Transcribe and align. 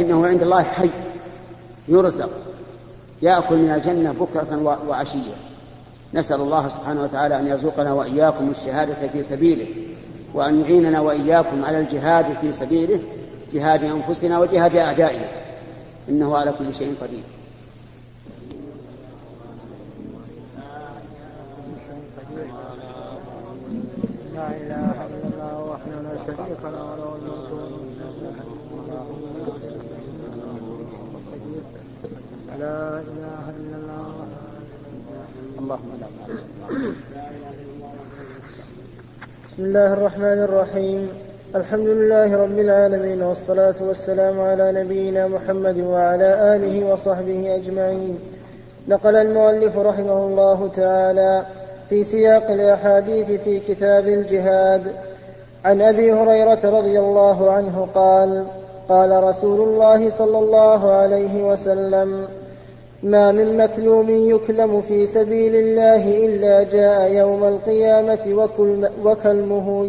إنه 0.00 0.26
عند 0.26 0.42
الله 0.42 0.62
حي 0.62 0.90
يرزق 1.88 2.30
يأكل 3.22 3.56
من 3.56 3.70
الجنة 3.70 4.12
بكرة 4.12 4.78
وعشية. 4.88 5.34
نسأل 6.14 6.40
الله 6.40 6.68
سبحانه 6.68 7.02
وتعالى 7.02 7.40
أن 7.40 7.46
يرزقنا 7.46 7.92
وإياكم 7.92 8.50
الشهادة 8.50 9.08
في 9.08 9.22
سبيله 9.22 9.66
وأن 10.34 10.60
يعيننا 10.60 11.00
وإياكم 11.00 11.64
على 11.64 11.78
الجهاد 11.78 12.36
في 12.40 12.52
سبيله 12.52 13.00
جهاد 13.52 13.84
أنفسنا 13.84 14.38
وجهاد 14.38 14.76
أعدائنا. 14.76 15.28
إنه 16.08 16.36
على 16.36 16.52
كل 16.58 16.74
شيء 16.74 16.94
قدير. 17.02 17.22
لا 24.34 24.48
إله 24.48 25.06
إلا 25.06 25.28
الله 25.34 25.64
وحده 25.70 26.00
لا 26.02 26.16
شريك 26.26 26.62
له 26.64 26.84
وله 26.92 27.14
الملك 27.14 27.52
لا 32.58 33.00
إله 33.00 33.44
إلا 33.58 33.76
الله 33.76 34.26
اللهم 35.72 36.00
لا 36.00 36.06
بسم 39.52 39.64
الله 39.64 39.92
الرحمن 39.92 40.38
الرحيم. 40.48 41.08
الحمد 41.54 41.86
لله 41.86 42.36
رب 42.36 42.58
العالمين 42.58 43.22
والصلاة 43.22 43.74
والسلام 43.80 44.40
على 44.40 44.72
نبينا 44.72 45.28
محمد 45.28 45.78
وعلى 45.80 46.56
آله 46.56 46.92
وصحبه 46.92 47.56
أجمعين. 47.56 48.18
نقل 48.88 49.16
المؤلف 49.16 49.78
رحمه 49.78 50.26
الله 50.26 50.68
تعالى 50.76 51.42
في 51.88 52.04
سياق 52.04 52.50
الأحاديث 52.50 53.40
في 53.40 53.60
كتاب 53.60 54.08
الجهاد. 54.08 54.94
عن 55.64 55.80
أبي 55.80 56.12
هريرة 56.12 56.78
رضي 56.78 57.00
الله 57.00 57.50
عنه 57.50 57.88
قال 57.94 58.46
قال 58.88 59.24
رسول 59.24 59.68
الله 59.68 60.08
صلى 60.08 60.38
الله 60.38 60.92
عليه 60.92 61.42
وسلم 61.42 62.28
ما 63.02 63.32
من 63.32 63.56
مكلوم 63.56 64.10
يكلم 64.10 64.80
في 64.80 65.06
سبيل 65.06 65.56
الله 65.56 66.26
إلا 66.26 66.62
جاء 66.62 67.12
يوم 67.12 67.44
القيامة 67.44 68.48
وكلمه, 69.04 69.84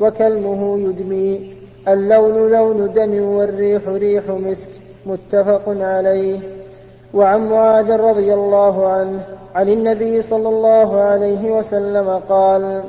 وكلمه 0.00 0.78
يدمي. 0.78 1.52
اللون 1.88 2.50
لون 2.50 2.92
دم 2.92 3.20
والريح 3.20 3.82
ريح 3.88 4.28
مسك 4.28 4.70
متفق 5.06 5.62
عليه. 5.66 6.38
وعن 7.14 7.48
معاذ 7.48 7.90
رضي 7.96 8.34
الله 8.34 8.88
عنه 8.88 9.20
عن 9.54 9.68
النبي 9.68 10.22
صلى 10.22 10.48
الله 10.48 11.00
عليه 11.00 11.50
وسلم 11.50 12.20
قال 12.28 12.82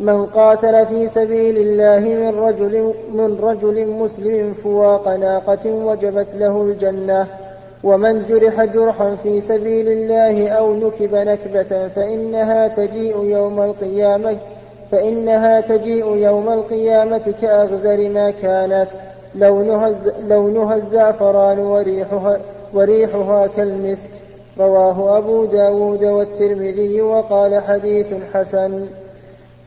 من 0.00 0.26
قاتل 0.26 0.86
في 0.86 1.08
سبيل 1.08 1.56
الله 1.58 2.14
من 2.14 2.38
رجل 2.38 2.94
من 3.12 3.38
رجل 3.42 3.86
مسلم 3.86 4.52
فواق 4.52 5.08
ناقة 5.08 5.70
وجبت 5.70 6.28
له 6.34 6.62
الجنة 6.62 7.26
ومن 7.84 8.24
جرح 8.24 8.64
جرحا 8.64 9.16
في 9.22 9.40
سبيل 9.40 9.88
الله 9.88 10.48
أو 10.48 10.74
نكب 10.74 11.14
نكبة 11.14 11.88
فإنها 11.88 12.68
تجيء 12.68 13.24
يوم 13.24 13.62
القيامة 13.62 14.38
فإنها 14.90 15.60
تجيء 15.60 16.16
يوم 16.16 16.48
القيامة 16.48 17.34
كأغزر 17.40 18.08
ما 18.08 18.30
كانت. 18.30 18.88
لونها, 19.34 19.94
لونها 20.28 20.74
الزعفران 20.74 21.58
وريحها, 21.58 22.40
وريحها 22.74 23.46
كالمسك. 23.46 24.10
رواه 24.58 25.18
أبو 25.18 25.44
داود 25.44 26.04
والترمذي 26.04 27.00
وقال 27.00 27.62
حديث 27.62 28.06
حسن. 28.34 28.86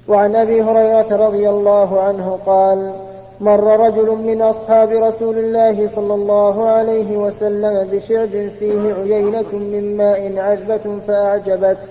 وعن 0.08 0.36
أبي 0.36 0.62
هريرة 0.62 1.28
رضي 1.28 1.50
الله 1.50 2.02
عنه 2.02 2.40
قال 2.46 2.94
مر 3.42 3.80
رجل 3.80 4.10
من 4.10 4.42
أصحاب 4.42 4.90
رسول 4.90 5.38
الله 5.38 5.88
صلى 5.88 6.14
الله 6.14 6.66
عليه 6.66 7.18
وسلم 7.18 7.88
بشعب 7.92 8.50
فيه 8.60 8.94
عيينة 8.94 9.54
من 9.54 9.98
ماء 9.98 10.38
عذبة 10.38 11.00
فأعجبته 11.08 11.88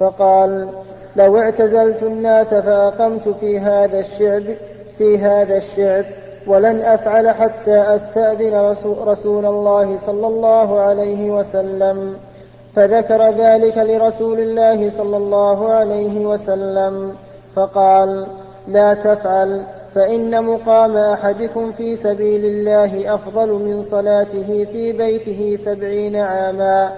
فقال 0.00 0.68
لو 1.16 1.38
اعتزلت 1.38 2.02
الناس 2.02 2.48
فأقمت 2.48 3.28
في 3.28 3.58
هذا 3.58 3.98
الشعب 3.98 4.42
في 4.98 5.18
هذا 5.18 5.56
الشعب 5.56 6.04
ولن 6.46 6.82
أفعل 6.82 7.30
حتى 7.30 7.76
أستأذن 7.94 8.74
رسول 9.06 9.46
الله 9.46 9.96
صلى 9.96 10.26
الله 10.26 10.80
عليه 10.80 11.30
وسلم. 11.30 12.16
فذكر 12.76 13.30
ذلك 13.30 13.78
لرسول 13.78 14.38
الله 14.38 14.88
صلى 14.90 15.16
الله 15.16 15.68
عليه 15.72 16.26
وسلم 16.26 17.12
فقال 17.54 18.26
لا 18.68 18.94
تفعل. 18.94 19.66
فإن 19.96 20.44
مقام 20.44 20.96
أحدكم 20.96 21.72
في 21.72 21.96
سبيل 21.96 22.44
الله 22.44 23.14
أفضل 23.14 23.48
من 23.48 23.82
صلاته 23.82 24.66
في 24.72 24.92
بيته 24.92 25.56
سبعين 25.64 26.16
عاما. 26.16 26.92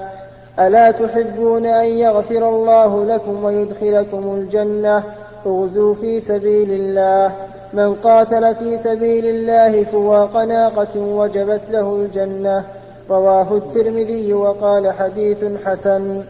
ألا 0.58 0.90
تحبون 0.90 1.66
أن 1.66 1.86
يغفر 1.86 2.48
الله 2.48 3.04
لكم 3.04 3.44
ويدخلكم 3.44 4.34
الجنة؟ 4.34 5.02
اغزوا 5.46 5.94
في 5.94 6.20
سبيل 6.20 6.70
الله. 6.70 7.32
من 7.72 7.94
قاتل 7.94 8.54
في 8.54 8.76
سبيل 8.76 9.26
الله 9.26 9.84
فواق 9.84 10.36
ناقة 10.36 11.00
وجبت 11.00 11.62
له 11.70 11.96
الجنة. 11.96 12.64
رواه 13.10 13.56
الترمذي 13.56 14.32
وقال 14.32 14.92
حديث 14.92 15.44
حسن. 15.64 16.22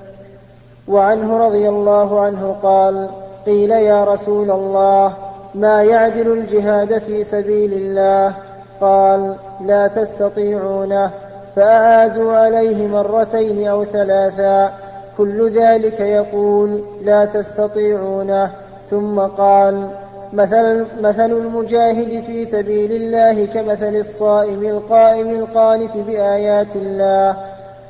وعنه 0.88 1.38
رضي 1.38 1.68
الله 1.68 2.20
عنه 2.20 2.56
قال 2.62 3.08
قيل 3.46 3.70
يا 3.70 4.04
رسول 4.04 4.50
الله 4.50 5.27
ما 5.54 5.82
يعدل 5.82 6.32
الجهاد 6.32 6.98
في 6.98 7.24
سبيل 7.24 7.72
الله. 7.72 8.34
قال 8.80 9.36
لا 9.64 9.86
تستطيعونه 9.86 11.10
فأعادوا 11.56 12.32
عليه 12.32 12.86
مرتين 12.86 13.68
أو 13.68 13.84
ثلاثا. 13.84 14.72
كل 15.18 15.50
ذلك 15.50 16.00
يقول 16.00 16.82
لا 17.02 17.24
تستطيعونه 17.24 18.50
ثم 18.90 19.20
قال 19.20 19.90
مثل, 20.32 20.86
مثل 21.00 21.30
المجاهد 21.30 22.22
في 22.26 22.44
سبيل 22.44 22.92
الله 22.92 23.46
كمثل 23.46 23.96
الصائم 23.96 24.62
القائم 24.62 25.30
القانت 25.30 25.96
بآيات 25.96 26.76
الله. 26.76 27.36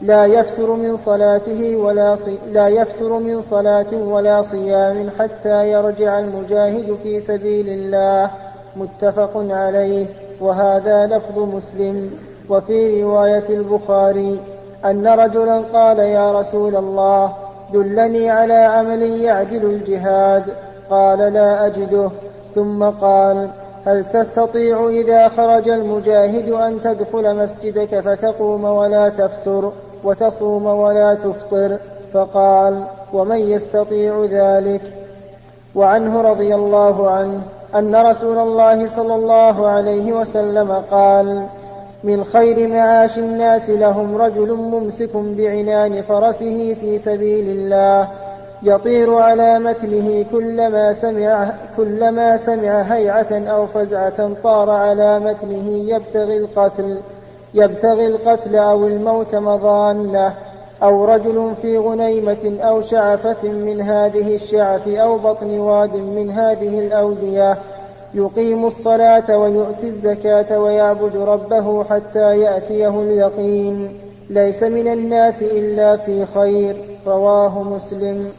لا 0.00 0.26
يفتر 0.26 0.72
من 0.72 0.96
صلاته 0.96 1.76
ولا 1.76 2.14
صي... 2.14 2.38
لا 2.52 2.68
يفتر 2.68 3.18
من 3.18 3.42
صلاة 3.42 3.94
ولا 3.94 4.42
صيام 4.42 5.10
حتى 5.18 5.72
يرجع 5.72 6.18
المجاهد 6.18 6.96
في 7.02 7.20
سبيل 7.20 7.68
الله. 7.68 8.30
متفق 8.76 9.30
عليه. 9.50 10.06
وهذا 10.40 11.06
لفظ 11.06 11.38
مسلم. 11.38 12.10
وفي 12.50 13.02
رواية 13.02 13.48
البخاري 13.48 14.40
أن 14.84 15.06
رجلا 15.06 15.62
قال 15.72 15.98
يا 15.98 16.40
رسول 16.40 16.76
الله 16.76 17.32
دلني 17.72 18.30
على 18.30 18.54
عمل 18.54 19.02
يعدل 19.02 19.64
الجهاد. 19.64 20.44
قال 20.90 21.18
لا 21.18 21.66
أجده. 21.66 22.10
ثم 22.54 22.84
قال 22.84 23.50
هل 23.86 24.04
تستطيع 24.04 24.88
إذا 24.88 25.28
خرج 25.28 25.68
المجاهد 25.68 26.48
أن 26.48 26.80
تدخل 26.80 27.36
مسجدك 27.36 28.00
فتقوم 28.00 28.64
ولا 28.64 29.08
تفتر؟ 29.08 29.72
وتصوم 30.04 30.66
ولا 30.66 31.14
تفطر. 31.14 31.78
فقال 32.12 32.84
ومن 33.12 33.38
يستطيع 33.38 34.24
ذلك؟ 34.30 34.82
وعنه 35.74 36.20
رضي 36.20 36.54
الله 36.54 37.10
عنه 37.10 37.40
أن 37.74 37.96
رسول 37.96 38.38
الله 38.38 38.86
صلى 38.86 39.14
الله 39.14 39.68
عليه 39.68 40.12
وسلم 40.12 40.72
قال 40.90 41.46
من 42.04 42.24
خير 42.24 42.68
معاش 42.68 43.18
الناس 43.18 43.70
لهم 43.70 44.16
رجل 44.16 44.54
ممسك 44.54 45.16
بعنان 45.16 46.02
فرسه 46.02 46.74
في 46.80 46.98
سبيل 46.98 47.50
الله 47.50 48.08
يطير 48.62 49.14
على 49.14 49.58
متنه 49.58 50.24
كلما 50.32 50.92
سمع 50.92 51.52
كلما 51.76 52.36
سمع 52.36 52.80
هيعة 52.80 53.32
أو 53.32 53.66
فزعة 53.66 54.30
طار 54.42 54.70
على 54.70 55.20
متنه 55.20 55.68
يبتغي 55.68 56.38
القتل 56.38 57.00
يبتغي 57.54 58.06
القتل 58.06 58.56
أو 58.56 58.86
الموت 58.86 59.34
مظانة 59.34 60.34
أو 60.82 61.04
رجل 61.04 61.52
في 61.62 61.78
غنيمة 61.78 62.58
أو 62.60 62.80
شعفة 62.80 63.48
من 63.48 63.80
هذه 63.80 64.34
الشعف 64.34 64.88
أو 64.88 65.18
بطن 65.18 65.58
واد 65.58 65.96
من 65.96 66.30
هذه 66.30 66.78
الأودية 66.78 67.58
يقيم 68.14 68.66
الصلاة 68.66 69.38
ويؤتي 69.38 69.86
الزكاة 69.86 70.58
ويعبد 70.58 71.16
ربه 71.16 71.84
حتى 71.84 72.38
يأتيه 72.38 73.02
اليقين. 73.02 74.00
ليس 74.30 74.62
من 74.62 74.92
الناس 74.92 75.42
إلا 75.42 75.96
في 75.96 76.26
خير 76.26 76.98
رواه 77.06 77.62
مسلم. 77.62 78.32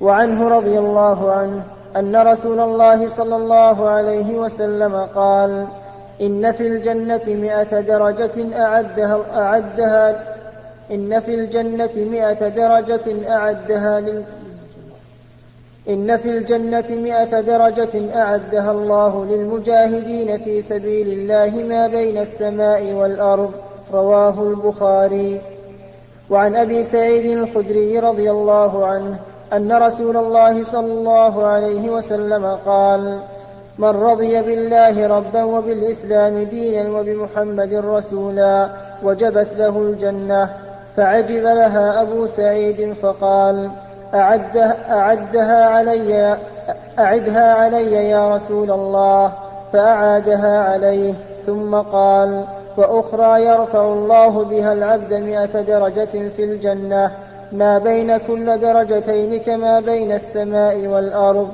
وعنه 0.00 0.48
رضي 0.48 0.78
الله 0.78 1.32
عنه 1.32 1.62
أن 1.96 2.16
رسول 2.16 2.60
الله 2.60 3.08
صلى 3.08 3.36
الله 3.36 3.88
عليه 3.88 4.38
وسلم 4.38 5.06
قال 5.14 5.66
إن 6.20 6.52
في 6.52 6.66
الجنة 6.66 7.22
مئة 7.26 7.80
درجة 7.80 8.58
أعدها, 8.64 9.20
أعدها 9.34 10.34
إن 10.90 11.20
في 11.20 11.34
الجنة 11.34 11.90
مئة 11.96 12.48
درجة 12.48 13.28
أعدها 13.28 13.98
إن 15.88 16.16
في 16.16 16.30
الجنة 16.30 16.84
مئة 16.90 17.40
درجة 17.40 18.16
أعدها 18.16 18.72
الله 18.72 19.24
للمجاهدين 19.24 20.38
في 20.38 20.62
سبيل 20.62 21.08
الله 21.08 21.62
ما 21.62 21.86
بين 21.86 22.18
السماء 22.18 22.92
والأرض 22.92 23.52
رواه 23.92 24.42
البخاري. 24.42 25.40
وعن 26.30 26.56
أبي 26.56 26.82
سعيد 26.82 27.38
الخدري 27.38 27.98
رضي 27.98 28.30
الله 28.30 28.86
عنه 28.86 29.18
أن 29.52 29.72
رسول 29.72 30.16
الله 30.16 30.62
صلى 30.62 30.92
الله 30.92 31.46
عليه 31.46 31.90
وسلم 31.90 32.46
قال 32.66 33.18
من 33.78 33.88
رضي 33.88 34.42
بالله 34.42 35.06
ربا 35.06 35.44
وبالإسلام 35.44 36.42
دينا 36.42 36.98
وبمحمد 36.98 37.74
رسولا 37.74 38.68
وجبت 39.02 39.48
له 39.58 39.78
الجنة 39.78 40.50
فعجب 40.96 41.42
لها 41.42 42.02
أبو 42.02 42.26
سعيد 42.26 42.92
فقال 42.92 43.70
أعدها, 44.14 45.66
علي 45.66 46.36
أعدها 46.98 47.54
علي 47.54 47.92
يا 47.92 48.34
رسول 48.34 48.70
الله 48.70 49.32
فأعادها 49.72 50.58
عليه 50.72 51.14
ثم 51.46 51.74
قال 51.74 52.44
وأخرى 52.76 53.44
يرفع 53.44 53.92
الله 53.92 54.44
بها 54.44 54.72
العبد 54.72 55.12
مئة 55.14 55.60
درجة 55.60 56.28
في 56.36 56.44
الجنة 56.44 57.10
ما 57.52 57.78
بين 57.78 58.16
كل 58.16 58.58
درجتين 58.58 59.40
كما 59.40 59.80
بين 59.80 60.12
السماء 60.12 60.86
والأرض. 60.86 61.48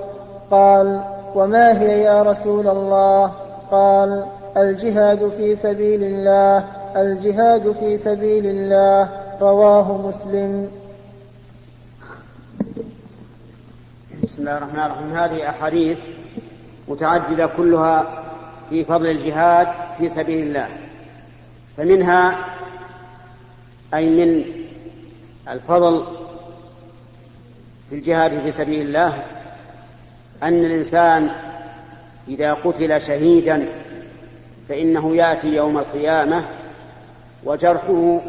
قال 0.50 1.00
وما 1.34 1.80
هي 1.80 2.02
يا 2.02 2.22
رسول 2.22 2.68
الله؟ 2.68 3.32
قال 3.70 4.26
الجهاد 4.56 5.28
في 5.28 5.54
سبيل 5.54 6.02
الله 6.04 6.64
الجهاد 6.96 7.72
في 7.72 7.96
سبيل 7.96 8.46
الله. 8.46 9.08
رواه 9.40 10.06
مسلم. 10.08 10.70
بسم 14.22 14.38
الله 14.38 14.56
الرحمن 14.56 14.80
الرحيم. 14.80 15.12
هذه 15.12 15.48
أحاديث 15.48 15.98
متعددة 16.88 17.46
كلها 17.46 18.24
في 18.70 18.84
فضل 18.84 19.06
الجهاد 19.06 19.68
في 19.98 20.08
سبيل 20.08 20.46
الله. 20.46 20.68
فمنها 21.76 22.38
أي 23.94 24.10
من 24.10 24.44
الفضل 25.48 26.04
في 27.90 27.96
الجهاد 27.96 28.40
في 28.40 28.52
سبيل 28.52 28.86
الله 28.86 29.22
أن 30.42 30.64
الإنسان 30.64 31.30
إذا 32.28 32.54
قتل 32.54 33.00
شهيدا 33.00 33.68
فإنه 34.68 35.16
يأتي 35.16 35.48
يوم 35.48 35.78
القيامة 35.78 36.44
وجرحه 37.44 38.20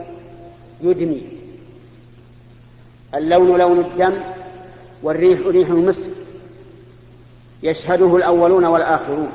يدمي. 0.81 1.23
اللون 3.15 3.57
لون 3.59 3.79
الدم 3.79 4.13
والريح 5.03 5.39
ريح 5.47 5.69
المسك 5.69 6.09
يشهده 7.63 8.15
الأولون 8.15 8.65
والآخرون 8.65 9.29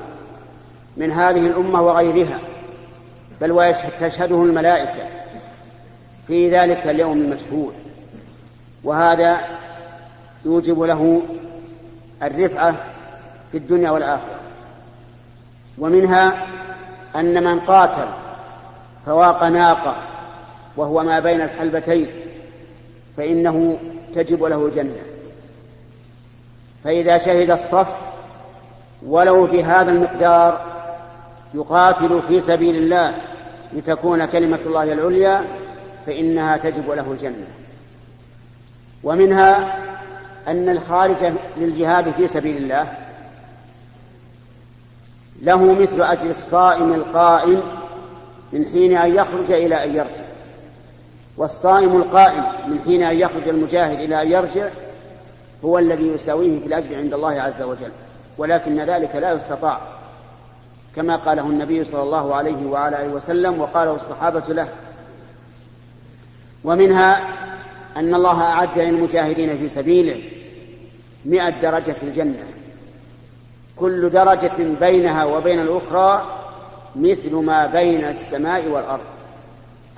من 0.96 1.10
هذه 1.10 1.46
الأمة 1.46 1.82
وغيرها 1.82 2.40
بل 3.40 3.52
وتشهده 3.52 4.42
الملائكة 4.42 5.08
في 6.26 6.50
ذلك 6.50 6.86
اليوم 6.86 7.20
المشهود 7.20 7.72
وهذا 8.84 9.40
يوجب 10.44 10.82
له 10.82 11.22
الرفعة 12.22 12.76
في 13.52 13.58
الدنيا 13.58 13.90
والآخرة. 13.90 14.40
ومنها 15.78 16.46
أن 17.16 17.44
من 17.44 17.60
قاتل 17.60 18.08
فواق 19.06 19.44
ناقة 19.44 19.96
وهو 20.76 21.02
ما 21.02 21.20
بين 21.20 21.40
الحلبتين 21.40 22.10
فإنه 23.16 23.78
تجب 24.14 24.44
له 24.44 24.66
الجنة. 24.66 25.02
فإذا 26.84 27.18
شهد 27.18 27.50
الصف 27.50 27.88
ولو 29.06 29.46
بهذا 29.46 29.90
المقدار 29.90 30.60
يقاتل 31.54 32.22
في 32.28 32.40
سبيل 32.40 32.76
الله 32.76 33.14
لتكون 33.72 34.26
كلمة 34.26 34.58
الله 34.66 34.92
العليا 34.92 35.44
فإنها 36.06 36.56
تجب 36.56 36.90
له 36.90 37.12
الجنة. 37.12 37.46
ومنها 39.04 39.78
أن 40.48 40.68
الخارج 40.68 41.32
للجهاد 41.56 42.10
في 42.10 42.26
سبيل 42.26 42.56
الله 42.56 42.92
له 45.42 45.72
مثل 45.72 46.02
أجر 46.02 46.30
الصائم 46.30 46.92
القائم 46.92 47.62
من 48.52 48.66
حين 48.72 48.96
أن 48.96 49.14
يخرج 49.14 49.50
إلى 49.50 49.84
أن 49.84 49.96
يرجع. 49.96 50.26
والصائم 51.36 51.96
القائم 51.96 52.44
من 52.70 52.80
حين 52.84 53.02
أن 53.02 53.16
يخرج 53.16 53.48
المجاهد 53.48 54.00
إلى 54.00 54.22
أن 54.22 54.30
يرجع 54.30 54.68
هو 55.64 55.78
الذي 55.78 56.08
يساويه 56.08 56.60
في 56.60 56.66
الأجر 56.66 56.96
عند 56.96 57.14
الله 57.14 57.40
عز 57.40 57.62
وجل 57.62 57.92
ولكن 58.38 58.80
ذلك 58.80 59.16
لا 59.16 59.32
يستطاع. 59.32 59.80
كما 60.96 61.16
قاله 61.16 61.46
النبي 61.46 61.84
صلى 61.84 62.02
الله 62.02 62.34
عليه 62.34 62.66
وعلى 62.66 63.02
آله 63.02 63.12
وسلم 63.12 63.60
وقاله 63.60 63.94
الصحابة 63.94 64.44
له. 64.48 64.68
ومنها 66.64 67.16
أن 67.96 68.14
الله 68.14 68.42
أعد 68.42 68.78
للمجاهدين 68.78 69.58
في 69.58 69.68
سبيله 69.68 70.35
مئة 71.26 71.50
درجة 71.50 71.92
في 71.92 72.02
الجنة. 72.02 72.44
كل 73.76 74.10
درجة 74.10 74.78
بينها 74.80 75.24
وبين 75.24 75.60
الأخرى 75.60 76.26
مثل 76.96 77.34
ما 77.34 77.66
بين 77.66 78.04
السماء 78.04 78.68
والأرض. 78.68 79.04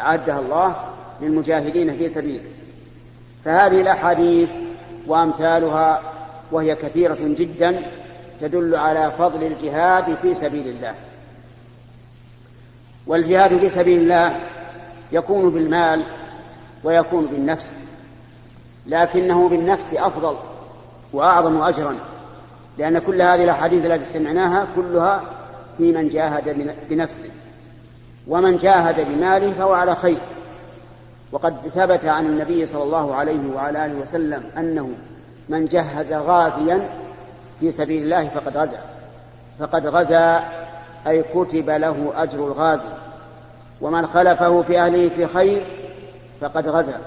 أعدها 0.00 0.38
الله 0.40 0.76
للمجاهدين 1.20 1.96
في 1.96 2.08
سبيله 2.08 2.44
فهذه 3.44 3.80
الأحاديث 3.80 4.50
وأمثالها 5.06 6.02
وهي 6.52 6.74
كثيرة 6.74 7.18
جدا 7.20 7.82
تدل 8.40 8.76
على 8.76 9.12
فضل 9.18 9.42
الجهاد 9.42 10.14
في 10.22 10.34
سبيل 10.34 10.68
الله. 10.68 10.94
والجهاد 13.06 13.58
في 13.58 13.70
سبيل 13.70 13.98
الله 14.00 14.40
يكون 15.12 15.50
بالمال 15.50 16.06
ويكون 16.84 17.26
بالنفس 17.26 17.74
لكنه 18.86 19.48
بالنفس 19.48 19.94
أفضل. 19.94 20.36
وأعظم 21.12 21.62
أجرا 21.62 21.98
لأن 22.78 22.98
كل 22.98 23.22
هذه 23.22 23.44
الأحاديث 23.44 23.86
التي 23.86 24.04
سمعناها 24.04 24.66
كلها 24.76 25.22
في 25.78 25.92
من 25.92 26.08
جاهد 26.08 26.74
بنفسه. 26.90 27.30
ومن 28.28 28.56
جاهد 28.56 29.00
بماله 29.00 29.52
فهو 29.52 29.72
على 29.72 29.94
خير. 29.94 30.20
وقد 31.32 31.56
ثبت 31.74 32.04
عن 32.04 32.26
النبي 32.26 32.66
صلى 32.66 32.82
الله 32.82 33.14
عليه 33.14 33.54
وعلى 33.54 33.86
آله 33.86 33.94
وسلم 33.94 34.42
أنه 34.58 34.90
من 35.48 35.64
جهز 35.64 36.12
غازيا 36.12 36.88
في 37.60 37.70
سبيل 37.70 38.02
الله 38.02 38.28
فقد 38.28 38.56
غزا. 38.56 38.80
فقد 39.58 39.86
غزا 39.86 40.44
أي 41.06 41.22
كتب 41.22 41.70
له 41.70 42.12
أجر 42.16 42.46
الغازي. 42.46 42.88
ومن 43.80 44.06
خلفه 44.06 44.62
في 44.62 44.80
أهله 44.80 45.08
في 45.08 45.26
خير 45.26 45.66
فقد 46.40 46.68
غزا. 46.68 47.00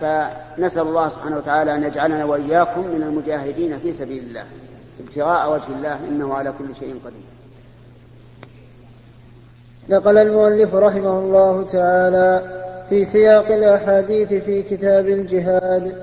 فنسأل 0.00 0.82
الله 0.82 1.08
سبحانه 1.08 1.36
وتعالى 1.36 1.74
أن 1.74 1.84
يجعلنا 1.84 2.24
وإياكم 2.24 2.80
من 2.80 3.02
المجاهدين 3.02 3.78
في 3.78 3.92
سبيل 3.92 4.22
الله. 4.22 4.44
ابتغاء 5.00 5.52
وجه 5.52 5.76
الله 5.76 5.98
إنه 6.08 6.34
على 6.34 6.52
كل 6.58 6.74
شيء 6.74 6.94
قدير. 7.04 7.26
نقل 9.88 10.18
المؤلف 10.18 10.74
رحمه 10.74 11.18
الله 11.18 11.62
تعالى 11.62 12.42
في 12.88 13.04
سياق 13.04 13.52
الأحاديث 13.52 14.34
في 14.34 14.62
كتاب 14.62 15.08
الجهاد 15.08 15.94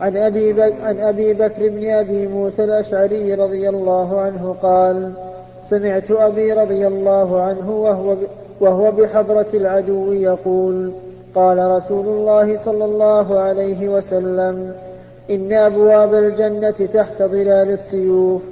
عن 0.00 0.16
أبي, 0.16 0.62
عن 0.62 1.00
أبي 1.00 1.32
بكر 1.34 1.68
بن 1.68 1.90
أبي 1.90 2.26
موسى 2.26 2.64
الأشعري 2.64 3.34
رضي 3.34 3.68
الله 3.68 4.20
عنه 4.20 4.56
قال 4.62 5.12
سمعت 5.64 6.10
أبي 6.10 6.52
رضي 6.52 6.86
الله 6.86 7.42
عنه 7.42 7.70
وهو, 7.70 8.16
وهو 8.60 8.90
بحضرة 8.90 9.46
العدو 9.54 10.12
يقول 10.12 10.92
قال 11.34 11.70
رسول 11.70 12.06
الله 12.06 12.56
صلى 12.56 12.84
الله 12.84 13.38
عليه 13.38 13.88
وسلم 13.88 14.74
إن 15.30 15.52
أبواب 15.52 16.14
الجنة 16.14 16.70
تحت 16.70 17.22
ظلال 17.22 17.70
السيوف. 17.70 18.42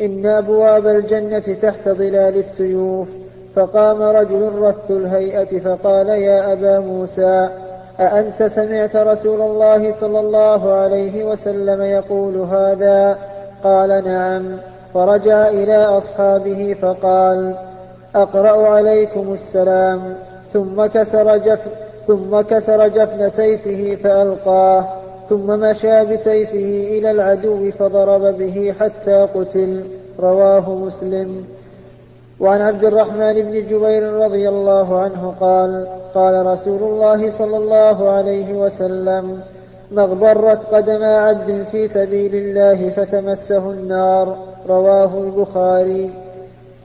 إن 0.00 0.26
أبواب 0.26 0.86
الجنة 0.86 1.56
تحت 1.62 1.88
ظلال 1.88 2.36
السيوف. 2.36 3.08
فقام 3.56 4.02
رجل 4.02 4.52
رث 4.52 4.90
الهيئة 4.90 5.60
فقال 5.60 6.08
يا 6.08 6.52
أبا 6.52 6.78
موسى 6.78 7.48
أأنت 8.00 8.42
سمعت 8.42 8.96
رسول 8.96 9.40
الله 9.40 9.90
صلى 9.90 10.20
الله 10.20 10.72
عليه 10.72 11.24
وسلم 11.24 11.82
يقول 11.82 12.36
هذا؟ 12.36 13.18
قال 13.64 14.04
نعم. 14.04 14.56
فرجع 14.94 15.48
إلى 15.48 15.76
أصحابه 15.76 16.76
فقال 16.82 17.54
أقرأ 18.22 18.68
عليكم 18.68 19.32
السلام. 19.32 20.14
ثم 20.52 20.86
كسر 20.86 21.36
جفن 21.36 21.70
ثم 22.06 22.40
كسر 22.40 22.88
جفن 22.88 23.28
سيفه 23.28 23.96
فألقاه. 24.04 24.84
ثم 25.28 25.60
مشى 25.60 26.04
بسيفه 26.04 26.98
إلى 26.98 27.10
العدو 27.10 27.70
فضرب 27.70 28.22
به 28.38 28.74
حتى 28.80 29.28
قتل. 29.34 29.84
رواه 30.20 30.74
مسلم. 30.74 31.44
وعن 32.40 32.60
عبد 32.60 32.84
الرحمن 32.84 33.32
بن 33.32 33.52
جبير 33.52 34.12
رضي 34.12 34.48
الله 34.48 34.98
عنه 34.98 35.34
قال 35.40 35.86
قال 36.14 36.46
رسول 36.46 36.82
الله 36.82 37.30
صلى 37.30 37.56
الله 37.56 38.08
عليه 38.10 38.52
وسلم 38.52 39.40
ما 39.90 40.02
اغبرت 40.02 40.74
قدم 40.74 41.04
عبد 41.04 41.64
في 41.72 41.88
سبيل 41.88 42.34
الله 42.34 42.90
فتمسه 42.90 43.70
النار. 43.70 44.36
رواه 44.68 45.10
البخاري. 45.20 46.25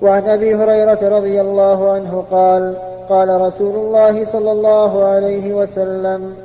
وعن 0.02 0.30
أبي 0.30 0.56
هريرة 0.56 1.18
رضي 1.18 1.42
الله 1.42 1.92
عنه 1.92 2.26
قال 2.32 2.76
قال 3.10 3.42
رسول 3.42 3.76
الله 3.76 4.26
صلى 4.26 4.52
الله 4.52 5.04
عليه 5.04 5.54
وسلم 5.54 6.36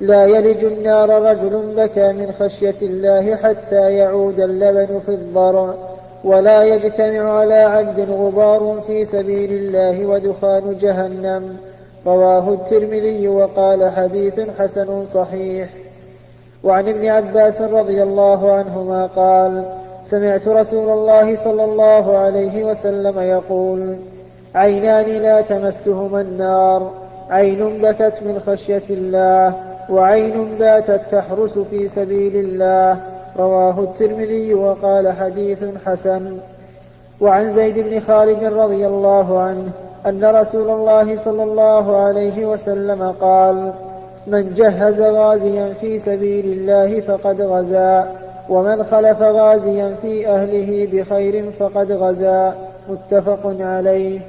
لا 0.00 0.24
يلج 0.24 0.64
النار 0.64 1.22
رجل 1.22 1.74
بكى 1.76 2.12
من 2.12 2.32
خشية 2.32 2.74
الله 2.82 3.36
حتى 3.36 3.92
يعود 3.92 4.40
اللبن 4.40 5.00
في 5.06 5.14
الضرع 5.14 5.74
ولا 6.24 6.62
يجتمع 6.64 7.38
على 7.38 7.54
عبد 7.54 8.10
غبار 8.10 8.82
في 8.86 9.04
سبيل 9.04 9.52
الله 9.52 10.06
ودخان 10.06 10.78
جهنم 10.80 11.56
رواه 12.06 12.48
الترمذي 12.48 13.28
وقال 13.28 13.90
حديث 13.90 14.40
حسن 14.58 15.04
صحيح. 15.04 15.68
وعن 16.64 16.88
ابن 16.88 17.06
عباس 17.06 17.60
رضي 17.60 18.02
الله 18.02 18.52
عنهما 18.52 19.06
قال 19.06 19.77
سمعت 20.10 20.48
رسول 20.48 20.88
الله 20.90 21.36
صلى 21.36 21.64
الله 21.64 22.16
عليه 22.16 22.64
وسلم 22.64 23.18
يقول 23.18 23.96
عينان 24.54 25.06
لا 25.06 25.40
تمسهما 25.40 26.20
النار 26.20 26.90
عين 27.30 27.82
بكت 27.82 28.22
من 28.22 28.40
خشية 28.40 28.82
الله 28.90 29.54
وعين 29.90 30.58
باتت 30.58 31.00
تحرس 31.10 31.58
في 31.58 31.88
سبيل 31.88 32.36
الله 32.36 33.00
رواه 33.38 33.80
الترمذي 33.80 34.54
وقال 34.54 35.12
حديث 35.12 35.58
حسن. 35.86 36.36
وعن 37.20 37.54
زيد 37.54 37.78
بن 37.78 38.00
خالد 38.00 38.44
رضي 38.44 38.86
الله 38.86 39.40
عنه 39.40 39.68
أن 40.06 40.24
رسول 40.24 40.70
الله 40.70 41.16
صلى 41.16 41.42
الله 41.42 41.96
عليه 41.96 42.46
وسلم 42.46 43.14
قال 43.20 43.72
من 44.26 44.54
جهز 44.54 45.00
غازيا 45.00 45.74
في 45.80 45.98
سبيل 45.98 46.44
الله 46.44 47.00
فقد 47.00 47.40
غزا. 47.40 48.27
ومن 48.48 48.82
خلف 48.82 49.22
غازيا 49.22 49.96
في 50.02 50.28
أهله 50.28 50.88
بخير 50.92 51.50
فقد 51.50 51.92
غزا. 51.92 52.54
متفق 52.88 53.56
عليه. 53.60 54.20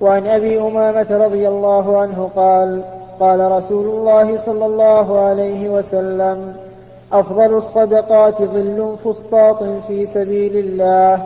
وعن 0.00 0.26
أبي 0.26 0.60
أمامة 0.60 1.06
رضي 1.10 1.48
الله 1.48 1.98
عنه 1.98 2.30
قال 2.36 2.82
قال 3.20 3.52
رسول 3.52 3.86
الله 3.86 4.36
صلى 4.36 4.66
الله 4.66 5.18
عليه 5.18 5.68
وسلم 5.68 6.56
أفضل 7.12 7.54
الصدقات 7.54 8.42
ظل 8.42 8.96
فسطاط 9.04 9.62
في 9.88 10.06
سبيل 10.06 10.56
الله 10.56 11.22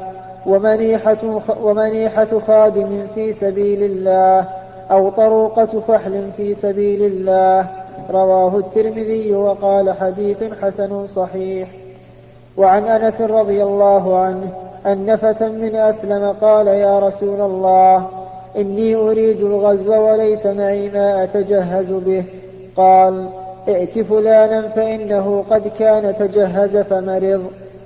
ومنيحة, 0.46 1.40
ومنيحة 1.62 2.38
خادم 2.46 3.06
في 3.14 3.32
سبيل 3.32 3.82
الله 3.82 4.48
أو 4.90 5.10
طروقة 5.10 5.80
فحل 5.80 6.30
في 6.36 6.54
سبيل 6.54 7.02
الله. 7.02 7.66
رواه 8.10 8.58
الترمذي 8.58 9.34
وقال 9.34 9.92
حديث 9.92 10.44
حسن 10.62 11.06
صحيح. 11.06 11.79
وعن 12.60 12.84
أنس 12.84 13.20
رضي 13.20 13.62
الله 13.62 14.18
عنه 14.18 14.52
أن 14.86 15.16
فتى 15.16 15.48
من 15.48 15.76
أسلم 15.76 16.34
قال 16.40 16.66
يا 16.66 16.98
رسول 16.98 17.40
الله 17.40 18.06
إني 18.56 18.94
أريد 18.94 19.40
الغزو 19.40 19.92
وليس 19.92 20.46
معي 20.46 20.88
ما 20.88 21.24
أتجهز 21.24 21.92
به. 21.92 22.24
قال 22.76 23.28
ائت 23.68 23.98
فلانا 23.98 24.68
فإنه 24.68 25.44
قد 25.50 25.68
كان 25.78 26.14
تجهز 26.18 26.76
فمرض 26.76 27.42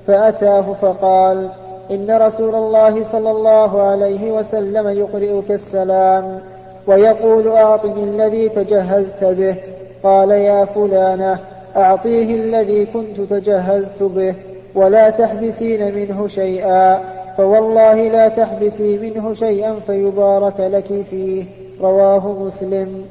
فأتاه 0.07 0.73
فقال 0.83 1.49
إن 1.91 2.11
رسول 2.11 2.55
الله 2.55 3.05
صلى 3.05 3.31
الله 3.31 3.83
عليه 3.83 4.33
وسلم 4.33 4.89
يقرئك 4.89 5.51
السلام 5.51 6.41
ويقول 6.87 7.49
أعطني 7.49 8.05
الذي 8.05 8.49
تجهزت 8.49 9.25
به. 9.25 9.57
قال 10.03 10.31
يا 10.31 10.65
فلانة 10.65 11.39
أعطيه 11.77 12.35
الذي 12.35 12.87
كنت 12.87 13.21
تجهزت 13.21 14.03
به. 14.03 14.35
ولا 14.75 15.11
تحبسين 15.11 15.95
منه 15.95 16.29
شيئا 16.29 17.01
فوالله 17.37 18.09
لا 18.09 18.29
تحبسي 18.29 18.99
منه 18.99 19.35
شيئا 19.35 19.75
فيبارك 19.87 20.55
لك 20.61 21.05
فيه 21.11 21.45
رواه 21.83 22.33
مسلم. 22.33 23.05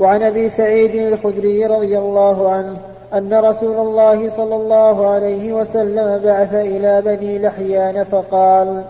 وعن 0.00 0.22
أبي 0.22 0.48
سعيد 0.48 0.94
الخدري 0.94 1.66
رضي 1.66 1.98
الله 1.98 2.52
عنه 2.52 2.76
أن 3.14 3.34
رسول 3.34 3.76
الله 3.76 4.28
صلى 4.28 4.56
الله 4.56 5.06
عليه 5.06 5.52
وسلم 5.52 6.20
بعث 6.24 6.54
إلى 6.54 7.02
بني 7.02 7.38
لحيان 7.38 8.04
فقال 8.04 8.84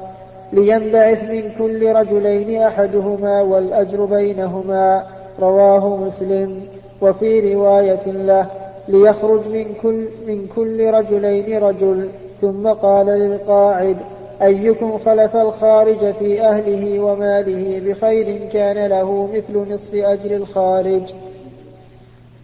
لينبعث 0.52 1.24
من 1.24 1.50
كل 1.58 1.92
رجلين 1.92 2.62
أحدهما 2.62 3.42
والأجر 3.42 4.04
بينهما 4.04 5.02
رواه 5.40 5.96
مسلم. 5.96 6.60
وفي 7.02 7.54
رواية 7.54 8.06
له 8.06 8.46
ليخرج 8.88 9.48
من 9.48 9.74
كل 9.82 10.08
من 10.26 10.46
كل 10.56 10.90
رجلين 10.90 11.58
رجل. 11.62 12.08
ثم 12.40 12.68
قال 12.68 13.06
للقاعد 13.06 13.96
أيكم 14.42 14.98
خلف 14.98 15.36
الخارج 15.36 16.12
في 16.12 16.42
أهله 16.42 17.00
وماله 17.00 17.80
بخير 17.84 18.48
كان 18.52 18.86
له 18.86 19.28
مثل 19.34 19.72
نصف 19.74 19.94
أجر 19.94 20.36
الخارج. 20.36 21.14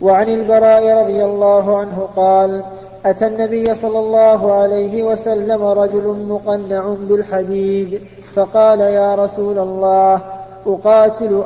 وعن 0.01 0.29
البراء 0.29 1.03
رضي 1.03 1.25
الله 1.25 1.79
عنه 1.79 2.09
قال 2.17 2.63
أتى 3.07 3.27
النبي 3.27 3.75
صلى 3.75 3.99
الله 3.99 4.53
عليه 4.53 5.03
وسلم 5.03 5.65
رجل 5.65 6.27
مقنع 6.29 6.95
بالحديد 7.01 8.01
فقال 8.35 8.81
يا 8.81 9.15
رسول 9.15 9.59
الله 9.59 10.23
أقاتل 10.67 11.43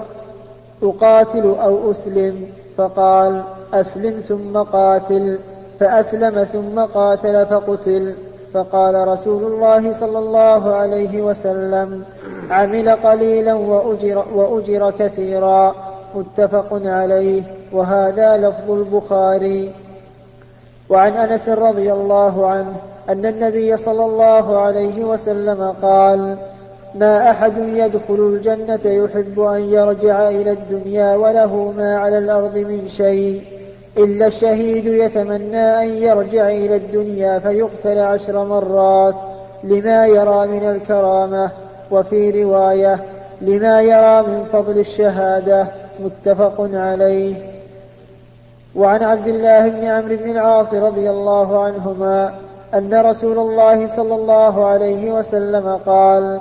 أقاتل 0.82 1.54
أو 1.62 1.90
أسلم؟ 1.90 2.46
فقال 2.76 3.42
أسلم 3.74 4.20
ثم 4.28 4.58
قاتل 4.58 5.38
فأسلم 5.80 6.44
ثم 6.44 6.80
قاتل 6.80 7.46
فقتل. 7.46 8.14
فقال 8.54 9.08
رسول 9.08 9.52
الله 9.52 9.92
صلى 9.92 10.18
الله 10.18 10.74
عليه 10.74 11.22
وسلم 11.22 12.02
عمل 12.50 12.90
قليلا 12.90 13.54
وأجر, 13.54 14.24
وأجر 14.34 14.90
كثيرا. 14.90 15.74
متفق 16.14 16.80
عليه. 16.84 17.42
وهذا 17.72 18.36
لفظ 18.36 18.70
البخاري. 18.70 19.72
وعن 20.90 21.12
أنس 21.12 21.48
رضي 21.48 21.92
الله 21.92 22.46
عنه 22.46 22.74
أن 23.08 23.26
النبي 23.26 23.76
صلى 23.76 24.04
الله 24.04 24.60
عليه 24.60 25.04
وسلم 25.04 25.74
قال 25.82 26.36
ما 26.94 27.30
أحد 27.30 27.52
يدخل 27.58 28.14
الجنة 28.14 28.80
يحب 28.84 29.40
أن 29.40 29.60
يرجع 29.60 30.28
إلى 30.28 30.50
الدنيا 30.50 31.16
وله 31.16 31.72
ما 31.76 31.98
على 31.98 32.18
الأرض 32.18 32.58
من 32.58 32.88
شيء. 32.88 33.42
إلا 33.98 34.26
الشهيد 34.26 34.86
يتمنى 34.86 35.82
أن 35.82 35.88
يرجع 35.88 36.48
إلى 36.48 36.76
الدنيا 36.76 37.38
فيقتل 37.38 37.98
عشر 37.98 38.44
مرات 38.44 39.14
لما 39.64 40.06
يرى 40.06 40.46
من 40.46 40.70
الكرامة 40.70 41.50
وفي 41.90 42.42
رواية 42.42 43.04
لما 43.40 43.80
يرى 43.80 44.22
من 44.22 44.44
فضل 44.52 44.78
الشهادة 44.78 45.68
متفق 46.00 46.54
عليه. 46.74 47.34
وعن 48.74 49.02
عبد 49.02 49.26
الله 49.26 49.68
بن 49.68 49.84
عمرو 49.84 50.16
بن 50.16 50.30
العاص 50.30 50.74
رضي 50.74 51.10
الله 51.10 51.64
عنهما 51.64 52.34
أن 52.74 52.94
رسول 52.94 53.38
الله 53.38 53.86
صلى 53.86 54.14
الله 54.14 54.66
عليه 54.66 55.12
وسلم 55.12 55.80
قال 55.86 56.40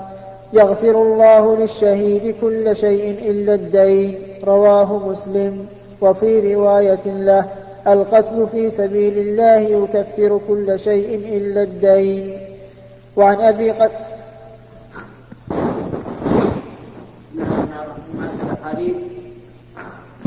يغفر 0.53 1.01
الله 1.01 1.55
للشهيد 1.57 2.35
كل 2.41 2.75
شيء 2.75 3.31
إلا 3.31 3.53
الدين 3.53 4.15
رواه 4.43 5.09
مسلم. 5.09 5.65
وفي 6.01 6.55
رواية 6.55 7.05
له 7.05 7.45
القتل 7.87 8.47
في 8.51 8.69
سبيل 8.69 9.17
الله 9.17 9.57
يكفر 9.57 10.41
كل 10.47 10.79
شيء 10.79 11.37
إلا 11.37 11.63
الدين. 11.63 12.37
وعن 13.15 13.41
أبي 13.41 13.71
قد 13.71 13.91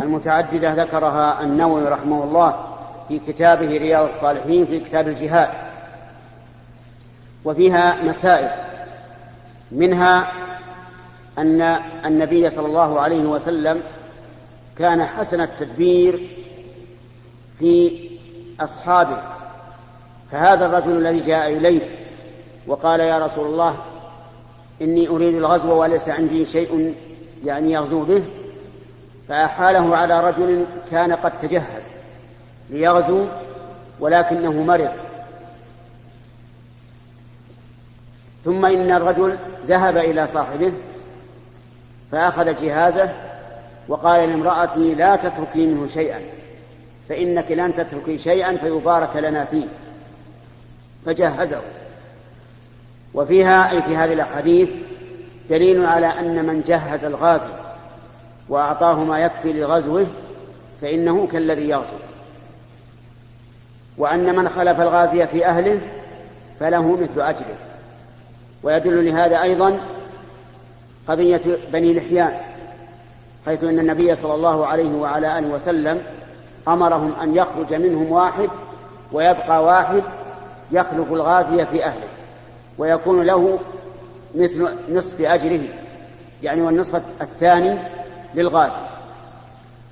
المتعددة 0.03 0.75
ذكرها 0.75 1.41
النووي 1.43 1.85
رحمه 1.85 2.25
الله 2.25 2.55
في 3.09 3.19
كتابه 3.19 3.67
رياض 3.67 4.05
الصالحين 4.05 4.67
في 4.67 4.81
كتاب 4.81 5.09
الجهاد. 5.09 5.49
وفيها 7.45 8.03
مسائل 8.03 8.51
منها 9.73 10.33
أن 11.39 11.63
النبي 12.07 12.51
صلى 12.51 12.67
الله 12.67 13.01
عليه 13.01 13.25
وسلم 13.25 13.81
كان 14.79 15.05
حسن 15.07 15.41
التدبير 15.41 16.29
في 17.59 18.09
أصحابه. 18.61 19.23
فهذا 20.33 20.67
الرجل 20.67 20.97
الذي 20.97 21.21
جاء 21.21 21.53
إليه 21.53 21.81
وقال 22.67 23.01
يا 23.01 23.19
رسول 23.19 23.47
الله 23.47 23.77
إني 24.83 25.09
أريد 25.09 25.35
الغزو 25.35 25.83
وليس 25.83 26.09
عندي 26.09 26.45
شيء 26.45 26.95
يعني 27.45 27.73
يغزو 27.73 28.05
به. 28.05 28.25
فأحاله 29.29 29.97
على 29.97 30.21
رجل 30.21 30.67
كان 30.91 31.13
قد 31.13 31.39
تجهز 31.39 31.83
ليغزو 32.71 33.27
ولكنه 34.01 34.63
مرض. 34.63 34.93
ثم 38.45 38.65
إن 38.65 38.91
الرجل 38.91 39.39
ذهب 39.67 39.97
إلى 39.97 40.27
صاحبه 40.27 40.73
فأخذ 42.13 42.63
جهازه 42.63 43.13
وقال 43.89 44.29
لامرأتي 44.29 44.95
لا 44.95 45.17
تتركي 45.17 45.67
منه 45.67 45.89
شيئا 45.89 46.21
فإنك 47.09 47.51
لن 47.51 47.75
تتركي 47.77 48.19
شيئا 48.19 48.57
فيبارك 48.57 49.17
لنا 49.17 49.45
فيه. 49.45 49.67
فجهزه. 51.07 51.61
وفيها 53.15 53.71
أي 53.71 53.83
في 53.83 53.97
هذه 53.97 54.13
الأحاديث 54.13 54.69
دليل 55.51 55.87
على 55.87 56.07
أن 56.07 56.47
من 56.47 56.63
جهز 56.67 57.05
الغازي 57.05 57.53
وأعطاه 58.49 59.05
ما 59.05 59.19
يكفي 59.19 59.53
لغزوه 59.53 60.07
فإنه 60.83 61.27
كالذي 61.27 61.69
يغزو. 61.69 61.97
وأن 63.99 64.37
من 64.37 64.49
خلف 64.49 64.81
الغازي 64.81 65.27
في 65.27 65.47
أهله 65.47 65.81
فله 66.61 66.97
مثل 66.97 67.21
أجره 67.21 67.57
ويدل 68.63 69.07
لهذا 69.07 69.43
أيضا 69.43 69.81
قضية 71.09 71.43
بني 71.73 71.93
لحيان. 71.93 72.54
حيث 73.47 73.65
أن 73.65 73.79
النبي 73.79 74.15
صلى 74.15 74.35
الله 74.35 74.67
عليه 74.67 74.95
وعلى 74.95 75.39
آله 75.39 75.49
وسلم 75.49 76.03
أمرهم 76.69 77.13
أن 77.23 77.37
يخرج 77.37 77.75
منهم 77.75 78.13
واحد 78.13 78.51
ويبقى 79.13 79.65
واحد 79.65 80.03
يخلف 80.73 81.13
الغازي 81.13 81.67
في 81.67 81.85
أهله 81.85 82.09
ويكون 82.79 83.23
له 83.23 83.59
مثل 84.35 84.69
نصف 84.91 85.21
أجره 85.21 85.63
يعني 86.43 86.63
والنصف 86.63 87.03
الثاني 87.21 87.79
للغازي. 88.35 88.81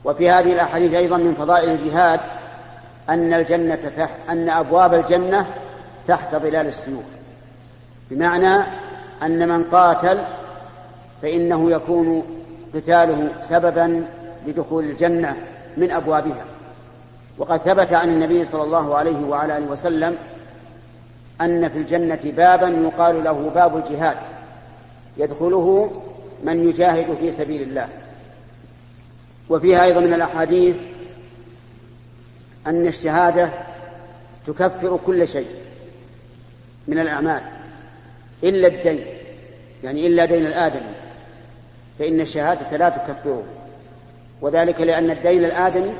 وفي 0.05 0.31
هذه 0.31 0.53
الأحاديث 0.53 0.95
أيضا 0.95 1.17
من 1.17 1.35
فضائل 1.35 1.71
الجهاد 1.71 2.21
أن 3.09 3.35
الجنة 3.35 3.75
تحت 3.97 4.15
أن 4.29 4.49
أبواب 4.49 4.95
الجنة 4.95 5.47
تحت 6.09 6.35
ظلال 6.37 6.67
السيوف. 6.67 7.05
بمعنى 8.11 8.65
أن 9.23 9.49
من 9.49 9.65
قاتل 9.65 10.21
فإنه 11.23 11.71
يكون 11.71 12.25
قتاله 12.75 13.43
سببا 13.43 14.07
لدخول 14.47 14.85
الجنة 14.85 15.37
من 15.77 15.91
أبوابها. 15.91 16.45
وقد 17.39 17.61
ثبت 17.61 17.93
عن 17.93 18.09
النبي 18.09 18.45
صلى 18.45 18.63
الله 18.63 18.97
عليه 18.97 19.27
وعلى 19.27 19.59
آله 19.59 19.67
وسلم 19.67 20.17
أن 21.41 21.69
في 21.69 21.79
الجنة 21.79 22.21
بابا 22.25 22.69
يقال 22.69 23.25
له 23.25 23.51
باب 23.55 23.77
الجهاد 23.77 24.17
يدخله 25.17 25.91
من 26.45 26.69
يجاهد 26.69 27.17
في 27.21 27.33
سبيل 27.33 27.63
الله. 27.63 27.89
وفيها 29.49 29.85
أيضا 29.85 30.01
من 30.01 30.15
الأحاديث 30.15 30.77
أن 32.67 32.87
الشهادة 32.87 33.49
تكفر 34.47 34.99
كل 35.07 35.29
شيء 35.29 35.49
من 36.89 36.99
الأعمال 36.99 37.43
إلا 38.45 38.69
الدين 38.69 39.05
يعني 39.85 40.07
إلا 40.07 40.27
دين 40.27 40.47
الآدمي. 40.47 41.02
فإن 41.99 42.21
الشهادة 42.21 42.77
لا 42.77 42.89
تكفره 42.89 43.45
وذلك 44.41 44.81
لأن 44.81 45.11
الدين 45.11 45.45
الآدمي 45.45 45.95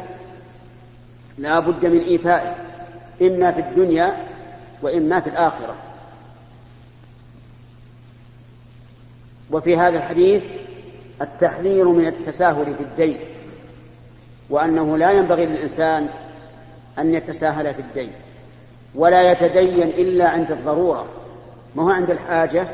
لا 1.39 1.61
بد 1.61 1.87
من 1.87 1.99
إيفائه 1.99 2.55
إما 3.23 3.51
في 3.51 3.61
الدنيا 3.61 4.17
وإما 4.83 5.21
في 5.21 5.31
الآخرة. 5.31 5.75
وفي 9.51 9.77
هذا 9.77 9.99
الحديث 9.99 10.45
التحذير 11.23 11.89
من 11.89 12.07
التساهل 12.07 12.75
في 12.75 12.83
الدين 12.83 13.19
وأنه 14.51 14.97
لا 14.97 15.11
ينبغي 15.11 15.47
للإنسان 15.47 16.09
أن 16.99 17.15
يتساهل 17.15 17.75
في 17.75 17.81
الدين 17.81 18.13
ولا 18.95 19.33
يتدين 19.33 19.89
إلا 19.89 20.29
عند 20.29 20.53
الضرورة. 20.53 21.07
ما 21.77 21.83
هو 21.83 21.91
عند 21.91 22.11
الحاجة؟ 22.11 22.69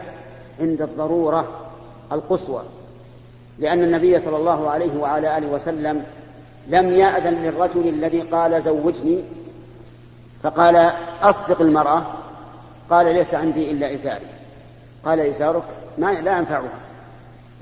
عند 0.60 0.82
الضرورة 0.82 1.70
القصوى. 2.12 2.62
لأن 3.58 3.84
النبي 3.84 4.18
صلى 4.18 4.36
الله 4.36 4.70
عليه 4.70 4.96
وعلى 4.96 5.38
آله 5.38 5.46
وسلم 5.46 6.04
لم 6.68 6.90
يأذن 6.90 7.34
للرجل 7.34 7.88
الذي 7.88 8.20
قال 8.20 8.62
زوجني 8.62 9.24
فقال 10.42 10.92
أصدق 11.22 11.60
المرأة 11.60 12.02
قال 12.90 13.06
ليس 13.06 13.34
عندي 13.34 13.70
إلا 13.70 13.94
إزاري. 13.94 14.26
قال 15.04 15.20
إزارك 15.20 15.62
ما 15.98 16.12
لا 16.12 16.38
ينفعها 16.38 16.78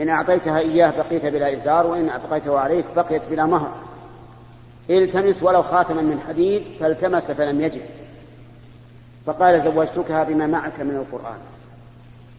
إن 0.00 0.08
أعطيتها 0.08 0.58
إياه 0.58 0.90
بقيت 0.90 1.26
بلا 1.26 1.52
إزار 1.56 1.86
وإن 1.86 2.08
أبقيته 2.10 2.58
عليك 2.58 2.84
بقيت 2.96 3.22
بلا 3.30 3.46
مهر. 3.46 3.70
التمس 4.90 5.42
ولو 5.42 5.62
خاتما 5.62 6.02
من 6.02 6.20
حديد 6.28 6.62
فالتمس 6.80 7.30
فلم 7.30 7.60
يجد. 7.60 7.82
فقال 9.26 9.60
زوجتكها 9.60 10.24
بما 10.24 10.46
معك 10.46 10.80
من 10.80 10.96
القرآن. 10.96 11.38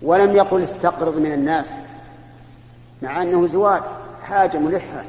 ولم 0.01 0.35
يقل 0.35 0.63
استقرض 0.63 1.17
من 1.17 1.33
الناس. 1.33 1.73
مع 3.01 3.21
أنه 3.21 3.47
زواج 3.47 3.81
حاجة 4.23 4.57
ملحة. 4.57 5.05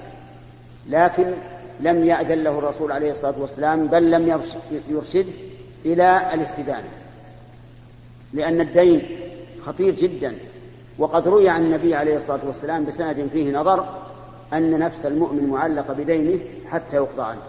لكن 0.89 1.33
لم 1.81 2.05
يأذن 2.05 2.39
له 2.39 2.59
الرسول 2.59 2.93
عليه 2.93 3.11
الصلاة 3.11 3.35
والسلام 3.39 3.87
بل 3.87 4.11
لم 4.11 4.41
يرشده 4.89 5.33
إلى 5.85 6.35
الاستدانة. 6.35 6.89
لأن 8.33 8.61
الدين 8.61 9.03
خطير 9.61 9.95
جدا. 9.95 10.35
وقد 10.99 11.29
روي 11.29 11.49
عن 11.49 11.65
النبي 11.65 11.95
عليه 11.95 12.17
الصلاة 12.17 12.41
والسلام 12.47 12.85
بسند 12.85 13.29
فيه 13.33 13.53
نظر 13.53 13.89
أن 14.53 14.79
نفس 14.79 15.07
المؤمن 15.07 15.49
معلقة 15.49 15.95
بدينه 15.95 16.41
حتى 16.71 16.97
يقضى 16.97 17.23
عنه 17.23 17.43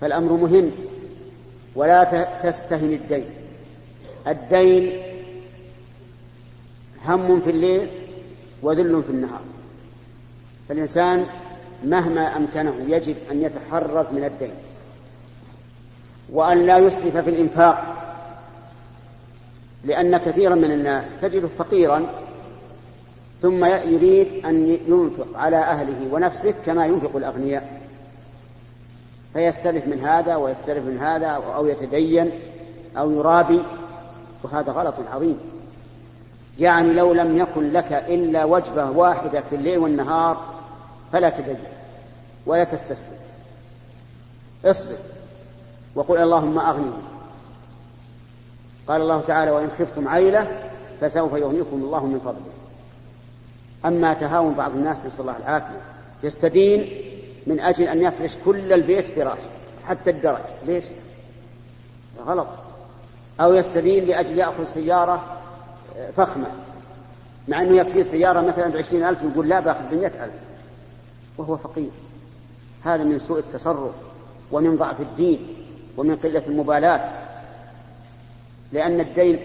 فالأمر 0.00 0.32
مهم. 0.32 0.70
ولا 1.74 2.28
تستهن 2.42 2.92
الدين. 2.92 3.24
الدين 4.26 5.02
هم 7.04 7.40
في 7.40 7.50
الليل 7.50 7.88
وذل 8.62 9.02
في 9.02 9.10
النهار. 9.10 9.40
فالإنسان 10.68 11.26
مهما 11.84 12.36
أمكنه 12.36 12.74
يجب 12.88 13.16
أن 13.30 13.42
يتحرز 13.42 14.12
من 14.12 14.24
الدين 14.24 14.54
وأن 16.32 16.66
لا 16.66 16.78
يسرف 16.78 17.16
في 17.16 17.30
الإنفاق 17.30 17.94
لأن 19.84 20.16
كثيرا 20.16 20.54
من 20.54 20.70
الناس 20.70 21.10
تجده 21.22 21.48
فقيرا 21.48 22.06
ثم 23.42 23.64
يريد 23.64 24.44
أن 24.44 24.78
ينفق 24.86 25.38
على 25.38 25.56
أهله 25.56 26.14
ونفسه 26.14 26.54
كما 26.66 26.86
ينفق 26.86 27.16
الأغنياء. 27.16 27.80
فيستلف 29.32 29.86
من 29.86 30.00
هذا 30.00 30.36
ويستلف 30.36 30.84
من 30.84 30.98
هذا 30.98 31.26
أو 31.26 31.66
يتدين 31.66 32.30
أو 32.96 33.10
يرابي 33.10 33.62
وهذا 34.42 34.72
غلط 34.72 34.94
عظيم. 35.12 35.38
يعني 36.58 36.92
لو 36.92 37.12
لم 37.12 37.38
يكن 37.38 37.72
لك 37.72 37.92
إلا 37.92 38.44
وجبة 38.44 38.90
واحدة 38.90 39.40
في 39.40 39.56
الليل 39.56 39.78
والنهار 39.78 40.54
فلا 41.12 41.30
تدين 41.30 41.58
ولا 42.46 42.64
تستسلم. 42.64 43.18
اصبر 44.64 44.96
وقل 45.94 46.18
اللهم 46.18 46.58
أغنني 46.58 46.90
قال 48.88 49.00
الله 49.00 49.20
تعالى 49.20 49.50
وإن 49.50 49.70
خفتم 49.78 50.08
عيلة 50.08 50.70
فسوف 51.00 51.32
يغنيكم 51.32 51.76
الله 51.76 52.06
من 52.06 52.18
فضله. 52.18 52.52
أما 53.84 54.14
تهاون 54.14 54.54
بعض 54.54 54.70
الناس 54.70 55.06
نسأل 55.06 55.20
الله 55.20 55.36
العافية 55.36 55.80
يستدين 56.22 56.90
من 57.46 57.60
أجل 57.60 57.88
أن 57.88 58.02
يفرش 58.02 58.36
كل 58.44 58.72
البيت 58.72 59.06
فراش 59.06 59.38
حتى 59.86 60.10
الدرج. 60.10 60.40
ليش؟ 60.66 60.84
غلط. 62.26 62.46
أو 63.40 63.54
يستدين 63.54 64.04
لأجل 64.04 64.38
يأخذ 64.38 64.64
سيارة 64.64 65.37
فخمة. 66.16 66.46
مع 67.48 67.62
أنه 67.62 67.76
يكفي 67.76 68.04
سيارة 68.04 68.40
مثلا 68.40 68.68
بعشرين 68.68 69.04
ألف 69.04 69.18
يقول 69.22 69.48
لا 69.48 69.60
بأخذ 69.60 69.82
بمئة 69.90 70.24
ألف. 70.24 70.34
وهو 71.38 71.56
فقير. 71.56 71.90
هذا 72.84 73.04
من 73.04 73.18
سوء 73.18 73.38
التصرف 73.38 73.94
ومن 74.52 74.76
ضعف 74.76 75.00
الدين 75.00 75.56
ومن 75.96 76.16
قلة 76.16 76.42
المبالاة 76.46 77.12
لأن 78.72 79.00
الدين 79.00 79.40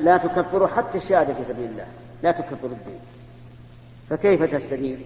لا 0.00 0.16
تكفره 0.16 0.66
حتى 0.66 0.98
الشهادة 0.98 1.34
في 1.34 1.44
سبيل 1.44 1.64
الله. 1.64 1.86
لا 2.22 2.32
تكفر 2.32 2.66
الدين. 2.66 3.00
فكيف 4.10 4.42
تستدين؟ 4.42 5.04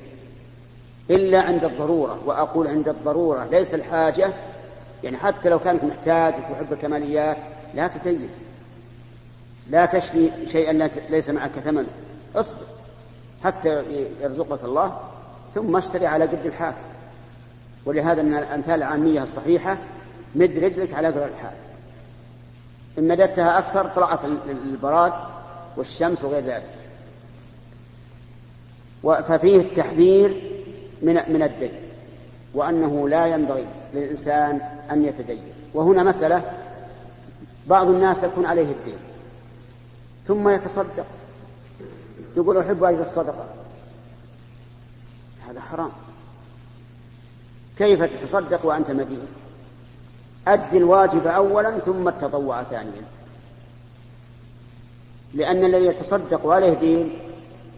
إلا 1.10 1.40
عند 1.40 1.64
الضرورة. 1.64 2.22
وأقول 2.26 2.68
عند 2.68 2.88
الضرورة. 2.88 3.44
ليس 3.44 3.74
الحاجة. 3.74 4.32
يعني 5.04 5.16
حتى 5.16 5.48
لو 5.48 5.58
كانت 5.58 5.84
محتاج 5.84 6.34
وتحب 6.34 6.72
الكماليات 6.72 7.36
لا 7.74 7.88
تتيب 7.88 8.28
لا 9.70 9.86
تشري 9.86 10.32
شيئا 10.46 10.88
ليس 11.10 11.30
معك 11.30 11.50
ثمن. 11.50 11.86
اصبر 12.36 12.56
حتى 13.44 13.82
يرزقك 14.20 14.64
الله 14.64 15.00
ثم 15.54 15.76
اشتري 15.76 16.06
على 16.06 16.24
قد 16.24 16.46
الحال 16.46 16.74
ولهذا 17.84 18.22
من 18.22 18.36
الأمثال 18.38 18.74
العامية 18.74 19.22
الصحيحة 19.22 19.78
مد 20.34 20.58
رجلك 20.58 20.94
على 20.94 21.08
قدر 21.08 21.26
الحال 21.26 21.52
إن 22.98 23.08
مددتها 23.08 23.58
أكثر 23.58 23.86
طلعت 23.86 24.24
البراد 24.48 25.12
والشمس 25.76 26.24
وغير 26.24 26.44
ذلك. 26.44 26.70
ففيه 29.02 29.56
التحذير 29.56 30.42
من 31.02 31.14
من 31.14 31.42
الدين 31.42 31.72
وأنه 32.54 33.08
لا 33.08 33.26
ينبغي 33.26 33.66
للإنسان 33.94 34.60
أن 34.90 35.04
يتدين. 35.04 35.42
وهنا 35.74 36.02
مسألة 36.02 36.42
بعض 37.66 37.88
الناس 37.88 38.24
يكون 38.24 38.46
عليه 38.46 38.72
الدين. 38.72 38.98
ثم 40.28 40.48
يتصدق. 40.48 41.06
يقول 42.36 42.58
أحب 42.58 42.84
أجر 42.84 43.02
الصدقة 43.02 43.46
هذا 45.48 45.60
حرام. 45.60 45.90
كيف 47.78 48.02
تتصدق 48.02 48.66
وأنت 48.66 48.90
مدين؟ 48.90 49.26
أد 50.48 50.74
الواجب 50.74 51.26
أولا 51.26 51.78
ثم 51.78 52.08
التطوع 52.08 52.62
ثانيا. 52.62 53.04
لأن 55.34 55.64
الذي 55.64 55.84
يتصدق 55.84 56.46
وعليه 56.46 56.74
دين 56.74 57.18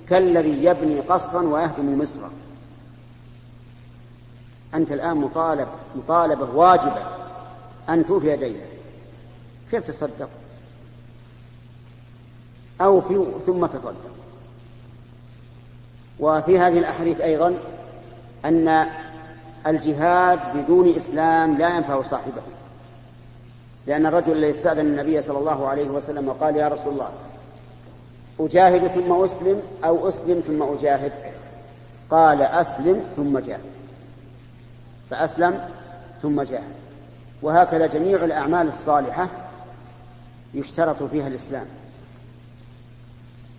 كالذي 0.08 0.64
يبني 0.64 1.00
قصرا 1.00 1.42
ويهدم 1.42 1.98
مصرا. 1.98 2.30
أنت 4.74 4.92
الآن 4.92 5.16
مطالب 5.16 5.68
مطالبة 5.96 6.50
واجبة 6.50 7.06
أن 7.88 8.06
توفي 8.06 8.36
دينك. 8.36 8.66
كيف 9.70 9.86
تصدق؟ 9.86 10.28
أو 12.80 13.00
في 13.00 13.26
ثم 13.46 13.66
تصدق. 13.66 14.10
وفي 16.20 16.58
هذه 16.58 16.78
الأحاديث 16.78 17.20
أيضا 17.20 17.54
أن 18.44 18.86
الجهاد 19.66 20.38
بدون 20.56 20.96
إسلام 20.96 21.58
لا 21.58 21.76
ينفع 21.76 22.02
صاحبه. 22.02 22.42
لأن 23.86 24.06
الرجل 24.06 24.32
الذي 24.32 24.50
استأذن 24.50 24.86
النبي 24.86 25.22
صلى 25.22 25.38
الله 25.38 25.68
عليه 25.68 25.88
وسلم 25.88 26.28
وقال 26.28 26.56
يا 26.56 26.68
رسول 26.68 26.92
الله 26.92 27.10
أجاهد 28.40 28.86
ثم 28.86 29.12
أسلم 29.12 29.62
أو 29.84 30.08
أسلم 30.08 30.40
ثم 30.40 30.62
أجاهد؟ 30.62 31.12
قال 32.10 32.42
أسلم 32.42 33.04
ثم 33.16 33.38
جاهد. 33.38 33.60
فأسلم 35.10 35.68
ثم 36.22 36.42
جاهد. 36.42 36.74
وهكذا 37.42 37.86
جميع 37.86 38.24
الأعمال 38.24 38.68
الصالحة 38.68 39.28
يشترط 40.54 41.02
فيها 41.02 41.26
الإسلام. 41.26 41.66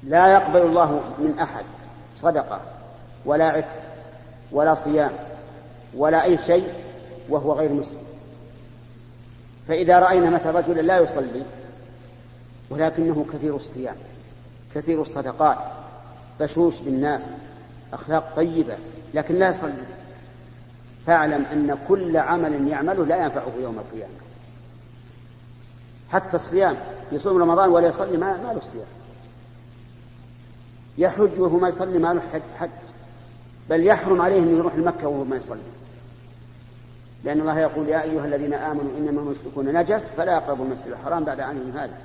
لا 0.03 0.27
يقبل 0.27 0.61
الله 0.61 1.01
من 1.17 1.39
أحد 1.39 1.65
صدقة 2.15 2.61
ولا 3.25 3.45
عتق 3.45 3.75
ولا 4.51 4.73
صيام 4.73 5.11
ولا 5.95 6.23
أي 6.23 6.37
شيء 6.37 6.73
وهو 7.29 7.53
غير 7.53 7.71
مسلم. 7.71 8.07
فإذا 9.67 9.99
رأينا 9.99 10.29
مثل 10.29 10.51
رجلا 10.51 10.81
لا 10.81 10.97
يصلي 10.97 11.43
ولكنه 12.69 13.25
كثير 13.33 13.55
الصيام 13.55 13.95
كثير 14.75 15.01
الصدقات 15.01 15.57
بشوش 16.39 16.79
بالناس 16.79 17.29
أخلاق 17.93 18.35
طيبة 18.35 18.77
لكن 19.13 19.35
لا 19.35 19.49
يصلي 19.49 19.83
فاعلم 21.05 21.45
أن 21.45 21.77
كل 21.87 22.17
عمل 22.17 22.67
يعمله 22.67 23.05
لا 23.05 23.23
ينفعه 23.23 23.51
يوم 23.61 23.79
القيامة. 23.79 24.13
حتى 26.09 26.35
الصيام 26.35 26.77
يصوم 27.11 27.41
رمضان 27.41 27.69
ولا 27.69 27.87
يصلي 27.87 28.17
ما, 28.17 28.37
ما 28.37 28.53
له 28.53 28.59
صيام. 28.59 28.96
يحج 30.97 31.39
وهو 31.39 31.57
ما 31.59 31.67
يصلي 31.67 31.99
ما 31.99 32.13
له 32.13 32.21
حج, 32.33 32.41
حج. 32.57 32.69
بل 33.69 33.85
يحرم 33.85 34.21
عليه 34.21 34.39
أن 34.39 34.57
يروح 34.57 34.75
لمكة 34.75 35.07
وهو 35.07 35.23
ما 35.23 35.35
يصلي. 35.35 35.61
لأن 37.23 37.39
الله 37.39 37.59
يقول 37.59 37.89
يا 37.89 38.03
أيها 38.03 38.25
الذين 38.25 38.53
آمنوا 38.53 38.97
إنما 38.97 39.21
المشركون 39.21 39.73
نجس 39.73 40.07
فلا 40.07 40.33
يقربوا 40.33 40.65
المسجد 40.65 40.87
الحرام 40.87 41.23
بعد 41.23 41.39
عامهم 41.39 41.77
هذا. 41.77 41.97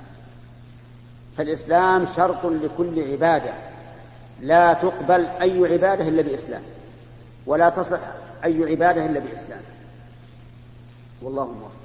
فالإسلام 1.37 2.05
شرط 2.05 2.45
لكل 2.45 3.11
عبادة. 3.11 3.53
لا 4.41 4.73
تقبل 4.73 5.25
أي 5.25 5.73
عبادة 5.73 6.07
إلا 6.07 6.21
بإسلام. 6.21 6.61
ولا 7.45 7.69
تصح 7.69 7.99
أي 8.43 8.63
عبادة 8.71 9.05
إلا 9.05 9.19
بإسلام. 9.19 9.61
والله 11.21 11.45
موفق. 11.45 11.82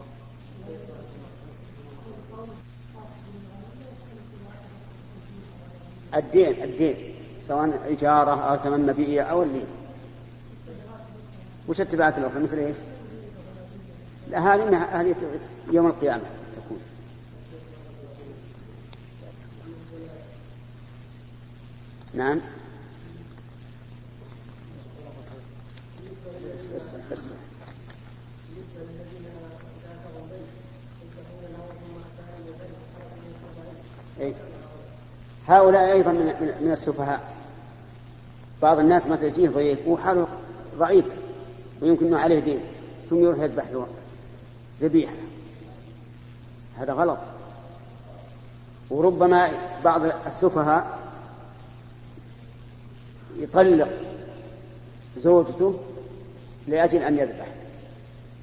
الدين 6.15 6.63
الدين. 6.65 7.15
سواء 7.49 7.81
إجارة 7.89 8.51
أو 8.51 8.57
ثمن 8.57 8.87
مبيع 8.87 9.31
أو 9.31 9.43
اللي. 9.43 9.63
وش 11.69 11.81
التبعات 11.81 12.19
الأخرى؟ 12.19 12.43
مثل 12.43 12.59
إيش؟ 12.59 12.77
لا 14.31 14.55
هذه 14.55 15.01
هذه 15.01 15.15
يوم 15.73 15.87
القيامة 15.87 16.23
تكون. 16.57 16.81
نعم. 22.15 22.41
إيه؟ 34.21 34.35
هؤلاء 35.49 35.93
أيضا 35.93 36.13
من, 36.13 36.55
من 36.61 36.73
السفهاء. 36.73 37.21
بعض 38.63 38.79
الناس 38.79 39.07
مثلا 39.07 39.27
يجيه 39.27 39.49
ضيف 39.49 39.89
وحاله 39.89 40.27
ضعيف 40.77 41.05
ويمكن 41.83 42.07
أنه 42.07 42.19
عليه 42.19 42.41
دين 42.41 42.61
ثم 43.11 43.23
يروح 43.23 43.39
يذبح 43.39 43.65
له 43.71 43.87
ذبيحة. 44.81 45.15
هذا 46.77 46.93
غلط. 46.93 47.19
وربما 48.91 49.51
بعض 49.85 50.03
السفهاء 50.27 50.99
يطلق 53.39 53.89
زوجته 55.19 55.81
لأجل 56.67 57.03
أن 57.03 57.19
يذبح. 57.19 57.47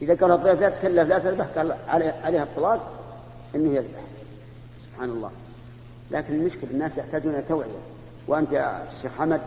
إذا 0.02 0.15
قال 0.15 0.32
الضيف 0.32 0.60
لا 0.62 0.70
تكلف 0.70 1.10
لا 1.10 1.20
تذبح 1.20 1.46
قال 1.46 1.76
عليها 2.24 2.44
الطلاق 2.44 2.91
أنه 3.56 3.76
يذبح. 3.76 4.02
سبحان 4.80 5.10
الله. 5.10 5.32
لكن 6.12 6.34
المشكلة 6.34 6.70
الناس 6.72 6.98
يحتاجون 6.98 7.34
إلى 7.34 7.41
توعية. 7.41 7.80
وأنت 8.28 8.52
يا 8.52 8.84
شيخ 9.02 9.12
حمد 9.18 9.41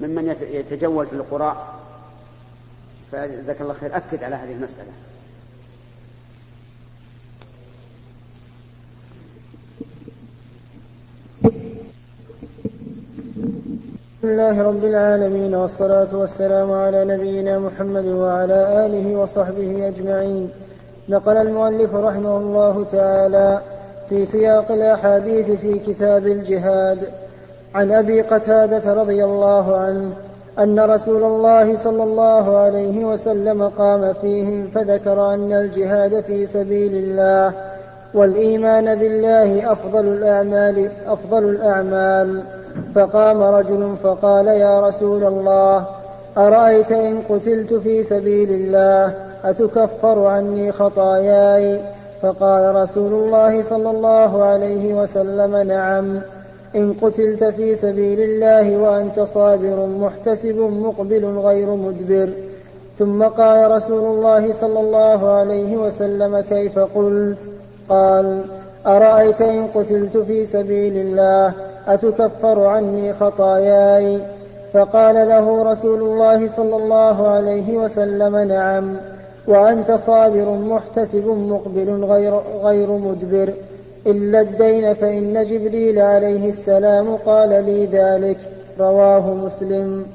ممن 0.00 0.36
يتجول 0.52 1.06
في 1.06 1.12
القرى 1.12 1.74
فجزاك 3.12 3.60
الله 3.60 3.72
خير. 3.72 3.96
أكد 3.96 4.24
على 4.24 4.36
هذه 4.36 4.52
المسألة. 4.52 4.88
بسم 14.18 14.28
الله 14.28 14.62
رب 14.62 14.84
العالمين 14.84 15.54
والصلاة 15.54 16.16
والسلام 16.16 16.72
على 16.72 17.04
نبينا 17.04 17.58
محمد 17.58 18.04
وعلى 18.04 18.86
آله 18.86 19.16
وصحبه 19.16 19.88
أجمعين. 19.88 20.50
نقل 21.08 21.36
المؤلف 21.36 21.94
رحمه 21.94 22.36
الله 22.36 22.84
تعالى 22.84 23.62
في 24.08 24.24
سياق 24.24 24.72
الأحاديث 24.72 25.50
في 25.50 25.78
كتاب 25.78 26.26
الجهاد 26.26 26.98
عن 27.74 27.92
أبي 27.92 28.22
قتادة 28.22 28.92
رضي 28.94 29.24
الله 29.24 29.76
عنه 29.76 30.12
أن 30.58 30.80
رسول 30.80 31.24
الله 31.24 31.76
صلى 31.76 32.02
الله 32.02 32.56
عليه 32.56 33.04
وسلم 33.04 33.68
قام 33.68 34.12
فيهم 34.12 34.70
فذكر 34.74 35.34
أن 35.34 35.52
الجهاد 35.52 36.20
في 36.20 36.46
سبيل 36.46 36.94
الله 36.94 37.52
والإيمان 38.14 38.94
بالله 38.94 39.72
أفضل 39.72 40.06
الأعمال 40.06 40.90
أفضل 41.06 41.44
الأعمال. 41.44 42.44
فقام 42.94 43.42
رجل 43.42 43.96
فقال 44.02 44.46
يا 44.46 44.88
رسول 44.88 45.24
الله 45.24 45.86
أرأيت 46.38 46.92
إن 46.92 47.22
قتلت 47.28 47.74
في 47.74 48.02
سبيل 48.02 48.50
الله؟ 48.50 49.14
أتكفر 49.44 50.26
عني 50.26 50.72
خطاياي؟ 50.72 51.80
فقال 52.22 52.74
رسول 52.74 53.14
الله 53.14 53.62
صلى 53.62 53.90
الله 53.90 54.44
عليه 54.44 55.02
وسلم 55.02 55.56
نعم 55.56 56.20
إن 56.76 56.92
قتلت 56.92 57.44
في 57.44 57.74
سبيل 57.74 58.20
الله 58.20 58.76
وأنت 58.76 59.20
صابر 59.20 59.86
محتسب 59.86 60.58
مقبل 60.58 61.24
غير 61.24 61.74
مدبر. 61.74 62.28
ثم 62.98 63.22
قال 63.22 63.70
رسول 63.70 64.04
الله 64.16 64.52
صلى 64.52 64.80
الله 64.80 65.30
عليه 65.30 65.76
وسلم 65.76 66.40
كيف 66.40 66.78
قلت؟ 66.78 67.38
قال 67.88 68.42
أرأيت 68.86 69.40
إن 69.40 69.66
قتلت 69.66 70.16
في 70.16 70.44
سبيل 70.44 70.96
الله 70.96 71.52
أتكفر 71.86 72.66
عني 72.66 73.12
خطاياي؟ 73.12 74.20
فقال 74.72 75.28
له 75.28 75.62
رسول 75.62 76.00
الله 76.02 76.46
صلى 76.46 76.76
الله 76.76 77.28
عليه 77.28 77.76
وسلم 77.76 78.36
نعم. 78.36 78.96
وأنت 79.48 79.92
صابر 79.92 80.52
محتسب 80.52 81.26
مقبل 81.26 82.04
غير, 82.04 82.40
غير 82.62 82.92
مدبر. 82.92 83.52
إلا 84.06 84.40
الدين 84.40 84.94
فإن 84.94 85.44
جبريل 85.44 85.98
عليه 85.98 86.48
السلام 86.48 87.16
قال 87.16 87.48
لي 87.48 87.86
ذلك. 87.86 88.36
رواه 88.80 89.34
مسلم. 89.34 90.06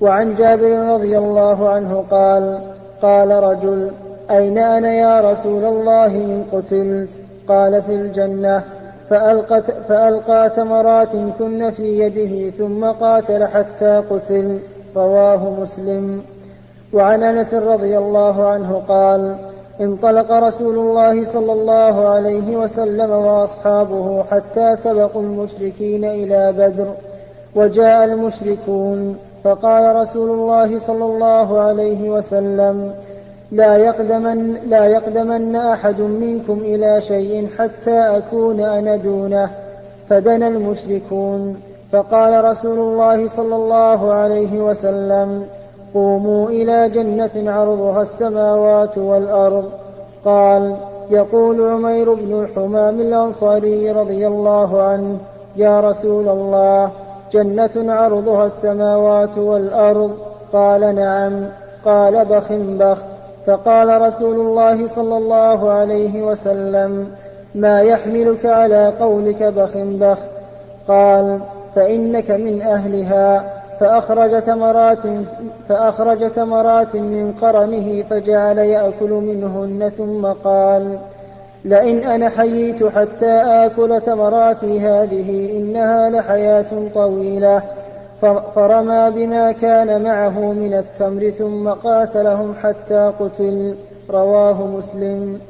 وعن 0.00 0.34
جابر 0.34 0.70
رضي 0.70 1.18
الله 1.18 1.68
عنه 1.68 2.04
قال 2.10 2.60
قال 3.02 3.30
رجل 3.30 3.90
أين 4.30 4.58
أنا 4.58 4.94
يا 4.94 5.32
رسول 5.32 5.64
الله 5.64 6.06
إن 6.06 6.44
قتلت؟ 6.52 7.08
قال 7.48 7.82
في 7.82 7.92
الجنة. 7.92 8.62
فألقت 9.10 9.70
فألقى 9.70 10.50
تمرات 10.56 11.12
كن 11.38 11.70
في 11.70 11.98
يده 11.98 12.50
ثم 12.50 12.84
قاتل 12.84 13.44
حتى 13.44 14.02
قتل. 14.10 14.58
رواه 14.96 15.60
مسلم. 15.60 16.22
وعن 16.92 17.22
انس 17.22 17.54
رضي 17.54 17.98
الله 17.98 18.48
عنه 18.48 18.82
قال 18.88 19.36
انطلق 19.80 20.32
رسول 20.32 20.78
الله 20.78 21.24
صلى 21.24 21.52
الله 21.52 22.08
عليه 22.08 22.56
وسلم 22.56 23.10
واصحابه 23.10 24.24
حتى 24.30 24.76
سبقوا 24.76 25.22
المشركين 25.22 26.04
إلى 26.04 26.52
بدر 26.52 26.86
وجاء 27.54 28.04
المشركون 28.04 29.16
فقال 29.44 29.96
رسول 29.96 30.30
الله 30.30 30.78
صلى 30.78 31.04
الله 31.04 31.60
عليه 31.60 32.10
وسلم 32.10 32.94
لا 33.52 33.76
يقدمن, 33.76 34.54
لا 34.54 34.86
يقدمن 34.86 35.56
أحد 35.56 36.00
منكم 36.00 36.58
إلى 36.58 37.00
شيء 37.00 37.48
حتى 37.58 37.98
أكون 37.98 38.60
أنا 38.60 38.96
دونه 38.96 39.50
فدنا 40.08 40.48
المشركون. 40.48 41.60
فقال 41.92 42.44
رسول 42.44 42.78
الله 42.78 43.26
صلى 43.26 43.56
الله 43.56 44.12
عليه 44.12 44.60
وسلم 44.60 45.46
قوموا 45.94 46.48
إلى 46.48 46.88
جنة 46.88 47.52
عرضها 47.52 48.02
السماوات 48.02 48.98
والأرض. 48.98 49.70
قال 50.24 50.76
يقول 51.10 51.70
عمير 51.70 52.14
بن 52.14 52.44
الحمام 52.44 53.00
الأنصاري 53.00 53.90
رضي 53.90 54.26
الله 54.26 54.82
عنه 54.82 55.18
يا 55.56 55.80
رسول 55.80 56.28
الله 56.28 56.90
جنة 57.32 57.92
عرضها 57.92 58.46
السماوات 58.46 59.38
والأرض؟ 59.38 60.10
قال 60.52 60.94
نعم. 60.94 61.46
قال 61.84 62.24
بخ 62.24 62.52
بخ. 62.52 62.98
فقال 63.46 64.02
رسول 64.02 64.40
الله 64.40 64.86
صلى 64.86 65.16
الله 65.16 65.70
عليه 65.70 66.22
وسلم 66.22 67.06
ما 67.54 67.80
يحملك 67.80 68.46
على 68.46 68.92
قولك 69.00 69.42
بخ 69.42 69.70
بخ. 69.76 70.18
قال 70.88 71.40
فإنك 71.74 72.30
من 72.30 72.62
أهلها. 72.62 73.57
فأخرج 73.80 74.42
تمرات 74.42 74.98
فأخرج 75.68 76.30
تمرات 76.30 76.96
من 76.96 77.32
قرنه 77.32 78.02
فجعل 78.10 78.58
يأكل 78.58 79.10
منهن 79.10 79.92
ثم 79.98 80.26
قال 80.26 80.98
لئن 81.64 81.98
أنا 81.98 82.28
حييت 82.28 82.84
حتى 82.84 83.30
آكل 83.42 84.00
تمراتي 84.00 84.80
هذه 84.80 85.58
إنها 85.58 86.10
لحياة 86.10 86.66
طويلة. 86.94 87.62
فرمى 88.54 89.10
بما 89.10 89.52
كان 89.52 90.02
معه 90.02 90.52
من 90.52 90.74
التمر 90.74 91.30
ثم 91.30 91.68
قاتلهم 91.68 92.54
حتى 92.62 93.12
قتل. 93.20 93.76
رواه 94.10 94.66
مسلم. 94.66 95.40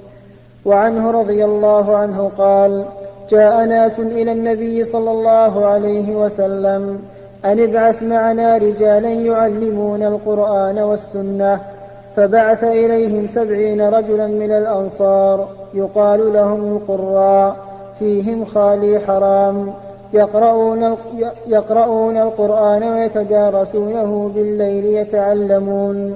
وعنه 0.64 1.10
رضي 1.10 1.44
الله 1.44 1.96
عنه 1.96 2.30
قال 2.38 2.84
جاء 3.30 3.64
ناس 3.64 3.98
إلى 3.98 4.32
النبي 4.32 4.84
صلى 4.84 5.10
الله 5.10 5.66
عليه 5.66 6.16
وسلم 6.16 6.98
أن 7.44 7.60
ابعث 7.60 8.02
معنا 8.02 8.56
رجالا 8.56 9.10
يعلمون 9.10 10.02
القرآن 10.02 10.78
والسنة 10.78 11.60
فبعث 12.16 12.64
إليهم 12.64 13.26
سبعين 13.26 13.88
رجلا 13.88 14.26
من 14.26 14.52
الأنصار 14.52 15.48
يقال 15.74 16.32
لهم 16.32 16.76
القراء 16.76 17.56
فيهم 17.98 18.44
خالي 18.44 18.98
حرام. 18.98 19.72
يقرؤون, 20.12 20.96
يقرؤون 21.46 22.16
القرآن 22.16 22.82
ويتدارسونه 22.82 24.30
بالليل 24.34 24.84
يتعلمون. 24.84 26.14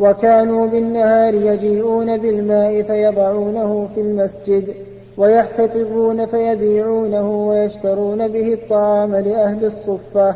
وكانوا 0.00 0.66
بالنهار 0.66 1.34
يجيئون 1.34 2.16
بالماء 2.16 2.82
فيضعونه 2.82 3.88
في 3.94 4.00
المسجد 4.00 4.74
ويحتطبون 5.18 6.26
فيبيعونه 6.26 7.48
ويشترون 7.48 8.28
به 8.28 8.54
الطعام 8.54 9.16
لأهل 9.16 9.64
الصفة. 9.64 10.34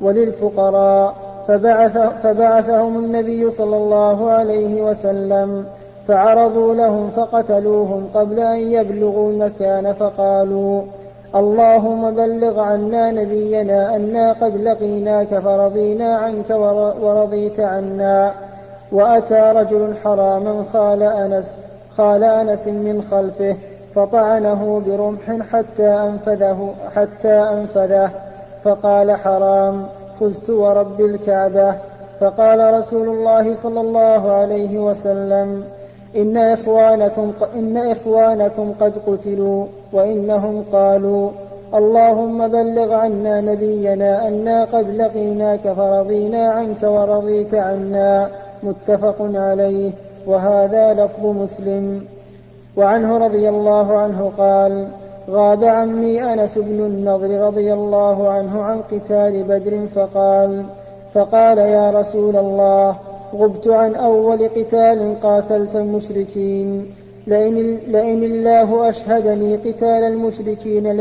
وللفقراء 0.00 1.14
فبعث 1.48 1.98
فبعثهم 2.22 2.98
النبي 2.98 3.50
صلى 3.50 3.76
الله 3.76 4.30
عليه 4.30 4.82
وسلم 4.82 5.64
فعرضوا 6.08 6.74
لهم 6.74 7.10
فقتلوهم 7.10 8.08
قبل 8.14 8.40
أن 8.40 8.72
يبلغوا 8.72 9.32
المكان 9.32 9.92
فقالوا 9.92 10.82
اللهم 11.34 12.10
بلغ 12.10 12.60
عنا 12.60 13.10
نبينا 13.10 13.96
أنا 13.96 14.32
قد 14.32 14.56
لقيناك 14.56 15.38
فرضينا 15.38 16.16
عنك 16.16 16.50
ورضيت 17.00 17.60
عنا. 17.60 18.32
وأتى 18.92 19.52
رجل 19.56 19.94
حراما 20.04 20.64
خال 20.72 21.02
أنس 21.02 21.56
خال 21.96 22.24
أنس 22.24 22.66
من 22.66 23.02
خلفه 23.10 23.56
فطعنه 23.94 24.82
برمح 24.86 25.46
حتى 25.52 25.86
أنفذه 25.86 26.74
حتى 26.96 27.32
أنفذه. 27.32 28.10
فقال 28.64 29.16
حرام 29.16 29.86
فزت 30.20 30.50
ورب 30.50 31.00
الكعبة. 31.00 31.74
فقال 32.20 32.74
رسول 32.74 33.08
الله 33.08 33.54
صلى 33.54 33.80
الله 33.80 34.30
عليه 34.30 34.78
وسلم 34.78 35.64
إن 36.16 36.36
إخوانكم, 36.36 37.32
إن 37.54 37.76
إخوانكم 37.76 38.72
قد 38.80 38.92
قتلوا 39.06 39.66
وإنهم 39.92 40.64
قالوا 40.72 41.30
اللهم 41.74 42.48
بلغ 42.48 42.92
عنا 42.92 43.40
نبينا 43.40 44.28
أنا 44.28 44.64
قد 44.64 44.90
لقيناك 44.90 45.72
فرضينا 45.72 46.48
عنك 46.48 46.82
ورضيت 46.82 47.54
عنا. 47.54 48.28
متفق 48.62 49.16
عليه. 49.20 49.90
وهذا 50.26 50.94
لفظ 50.94 51.26
مسلم. 51.26 52.04
وعنه 52.76 53.18
رضي 53.18 53.48
الله 53.48 53.98
عنه 53.98 54.32
قال 54.38 54.88
غاب 55.30 55.64
عمي 55.64 56.32
أنس 56.32 56.58
بن 56.58 56.80
النضر 56.86 57.40
رضي 57.40 57.72
الله 57.72 58.28
عنه 58.28 58.62
عن 58.62 58.80
قتال 58.80 59.42
بدر 59.42 59.86
فقال 59.86 60.64
فقال 61.14 61.58
يا 61.58 61.90
رسول 61.90 62.36
الله 62.36 62.96
غبت 63.34 63.68
عن 63.68 63.94
أول 63.94 64.48
قتال 64.48 65.14
قاتلت 65.22 65.76
المشركين. 65.76 66.94
لئن, 67.26 67.78
لئن 67.88 68.22
الله 68.22 68.88
أشهدني 68.88 69.56
قتال 69.56 69.84
المشركين 69.84 70.92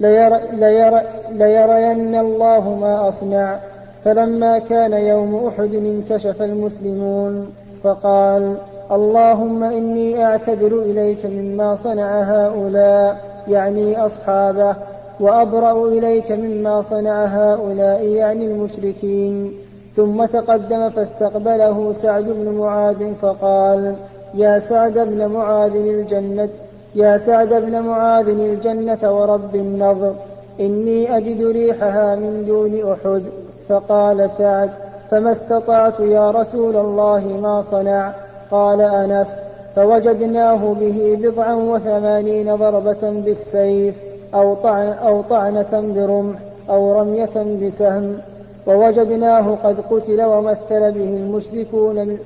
لير 0.00 0.36
لير 0.52 1.00
ليرين 1.30 2.14
الله 2.14 2.78
ما 2.80 3.08
أصنع. 3.08 3.58
فلما 4.04 4.58
كان 4.58 4.92
يوم 4.92 5.46
أحد 5.46 5.74
انكشف 5.74 6.42
المسلمون 6.42 7.50
فقال 7.82 8.56
اللهم 8.92 9.62
إني 9.62 10.24
أعتذر 10.24 10.78
إليك 10.78 11.26
مما 11.26 11.74
صنع 11.74 12.22
هؤلاء. 12.22 13.29
يعني 13.50 14.06
أصحابه 14.06 14.76
وأبرأ 15.20 15.88
إليك 15.88 16.32
مما 16.32 16.82
صنع 16.82 17.24
هؤلاء 17.24 18.04
يعني 18.04 18.46
المشركين. 18.46 19.52
ثم 19.96 20.24
تقدم 20.24 20.88
فاستقبله 20.90 21.92
سعد 21.92 22.24
بن 22.24 22.58
معاذ 22.58 23.14
فقال 23.22 23.94
يا 24.34 24.58
سعد 24.58 24.98
بن 24.98 25.26
معاذ 25.26 25.76
الجنة 25.76 26.48
يا 26.94 27.16
سعد 27.16 27.48
بن 27.54 27.80
معاذ 27.80 28.28
الجنة 28.28 29.20
ورب 29.20 29.54
النظر 29.54 30.14
إني 30.60 31.16
أجد 31.16 31.42
ريحها 31.42 32.16
من 32.16 32.44
دون 32.46 32.92
أحد. 32.92 33.22
فقال 33.68 34.30
سعد 34.30 34.70
فما 35.10 35.32
استطعت 35.32 36.00
يا 36.00 36.30
رسول 36.30 36.76
الله 36.76 37.38
ما 37.42 37.62
صنع؟ 37.62 38.12
قال 38.50 38.80
أنس 38.80 39.30
فوجدناه 39.76 40.74
به 40.80 41.18
بضعا 41.22 41.54
وثمانين 41.54 42.54
ضربة 42.54 43.10
بالسيف 43.10 43.94
أو, 44.34 44.54
طعن 44.54 44.86
أو 44.86 45.22
طعنة 45.22 45.92
برمح 45.94 46.38
أو 46.70 47.00
رمية 47.00 47.66
بسهم. 47.66 48.18
ووجدناه 48.66 49.56
قد 49.64 49.80
قتل 49.90 50.22
ومثل 50.22 50.92
به 50.92 51.16
المشركون 51.16 52.18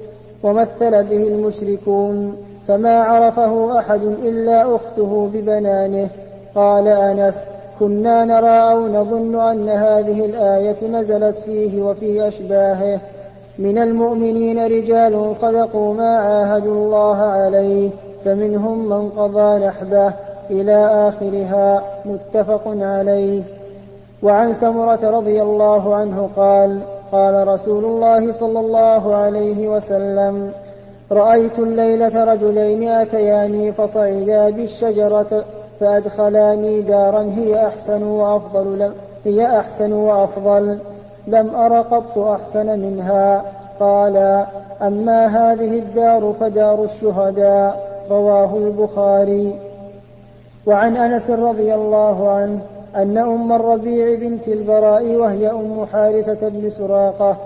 ومثل 0.42 1.04
به 1.04 1.28
المشركون. 1.28 2.37
فما 2.68 3.02
عرفه 3.02 3.78
أحد 3.78 4.02
إلا 4.02 4.76
أخته 4.76 5.30
ببنانه. 5.35 6.09
قال 6.54 6.88
أنس 6.88 7.44
كنا 7.80 8.24
نرى 8.24 8.72
أو 8.72 8.88
نظن 8.88 9.40
أن 9.40 9.68
هذه 9.68 10.24
الآية 10.24 10.88
نزلت 10.88 11.37
فيه 11.37 11.83
وفي 11.83 12.28
أشباهه. 12.28 13.00
من 13.58 13.78
المؤمنين 13.78 14.66
رجال 14.66 15.36
صدقوا 15.36 15.94
ما 15.94 16.16
عاهدوا 16.16 16.74
الله 16.74 17.16
عليه 17.16 17.90
فمنهم 18.24 18.88
من 18.88 19.10
قضى 19.10 19.66
نحبه 19.66 20.12
إلى 20.50 21.08
آخرها 21.08 21.82
متفق 22.04 22.62
عليه. 22.66 23.42
وعن 24.22 24.52
سمرة 24.52 25.10
رضي 25.10 25.42
الله 25.42 25.94
عنه 25.94 26.28
قال 26.36 26.82
قال 27.12 27.48
رسول 27.48 27.84
الله 27.84 28.32
صلى 28.32 28.60
الله 28.60 29.14
عليه 29.14 29.68
وسلم 29.68 30.52
رأيت 31.12 31.58
الليلة 31.58 32.24
رجلين 32.24 32.88
أتياني 32.88 33.72
فصعدا 33.72 34.50
بالشجرة 34.50 35.44
فأدخلاني 35.80 36.80
دارا 36.80 37.22
هي 37.36 37.66
أحسن 37.66 38.02
وأفضل 38.02 38.92
هي 39.24 39.58
أحسن 39.58 39.92
وأفضل. 39.92 40.78
لم 41.26 41.54
أر 41.54 41.80
قط 41.80 42.18
أحسن 42.18 42.78
منها. 42.78 43.42
قال 43.80 44.46
أما 44.82 45.26
هذه 45.26 45.78
الدار 45.78 46.34
فدار 46.40 46.84
الشهداء 46.84 48.00
رواه 48.10 48.56
البخاري. 48.56 49.58
وعن 50.66 50.96
أنس 50.96 51.30
رضي 51.30 51.74
الله 51.74 52.30
عنه 52.30 52.60
أن 52.96 53.18
أم 53.18 53.52
الربيع 53.52 54.14
بنت 54.14 54.48
البراء 54.48 55.06
وهي 55.06 55.50
أم 55.50 55.87
حارثة 55.92 56.48
بن 56.48 56.70
سراقة 56.70 57.37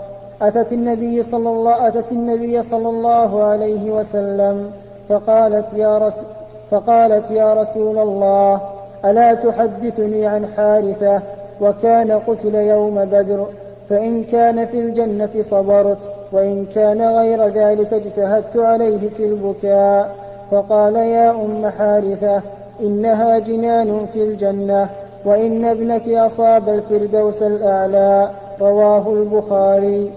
أتت 0.42 0.72
النبي 0.72 1.22
صلى 1.22 1.50
الله 1.50 1.88
أتت 1.88 2.12
النبي 2.12 2.62
صلى 2.62 2.88
الله 2.88 3.42
عليه 3.42 3.90
وسلم 3.90 4.70
فقالت 5.08 5.66
يا 5.72 5.98
رسول 5.98 6.24
فقالت 6.70 7.30
يا 7.30 7.54
رسول 7.54 7.98
الله 7.98 8.60
ألا 9.04 9.34
تحدثني 9.34 10.26
عن 10.26 10.46
حارثة 10.56 11.22
وكان 11.60 12.10
قتل 12.10 12.54
يوم 12.54 13.04
بدر؟ 13.04 13.46
فإن 13.90 14.24
كان 14.24 14.66
في 14.66 14.80
الجنة 14.80 15.42
صبرت 15.42 15.98
وإن 16.32 16.66
كان 16.74 17.02
غير 17.02 17.46
ذلك 17.46 17.92
اجتهدت 17.92 18.56
عليه 18.56 19.08
في 19.08 19.24
البكاء 19.24 20.14
فقال 20.50 20.96
يا 20.96 21.30
أم 21.30 21.68
حارثة 21.78 22.42
إنها 22.80 23.38
جنان 23.38 24.06
في 24.12 24.22
الجنة 24.22 24.88
وإن 25.24 25.64
ابنك 25.64 26.08
أصاب 26.08 26.68
الفردوس 26.68 27.42
الأعلى 27.42 28.30
رواه 28.60 29.12
البخاري. 29.12 30.10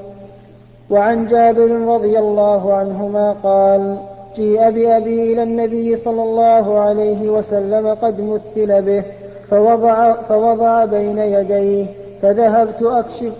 وعن 0.89 1.27
جابر 1.27 1.71
رضي 1.71 2.19
الله 2.19 2.73
عنهما 2.73 3.35
قال 3.43 3.97
جيء 4.35 4.69
بأبي 4.69 5.33
إلى 5.33 5.43
النبي 5.43 5.95
صلى 5.95 6.23
الله 6.23 6.79
عليه 6.79 7.29
وسلم 7.29 7.87
قد 7.87 8.21
مثل 8.21 8.81
به 8.81 9.03
فوضع, 9.49 10.13
فوضع 10.13 10.85
بين 10.85 11.17
يديه 11.17 11.85
فذهبت 12.21 12.83
أكشف 12.83 13.31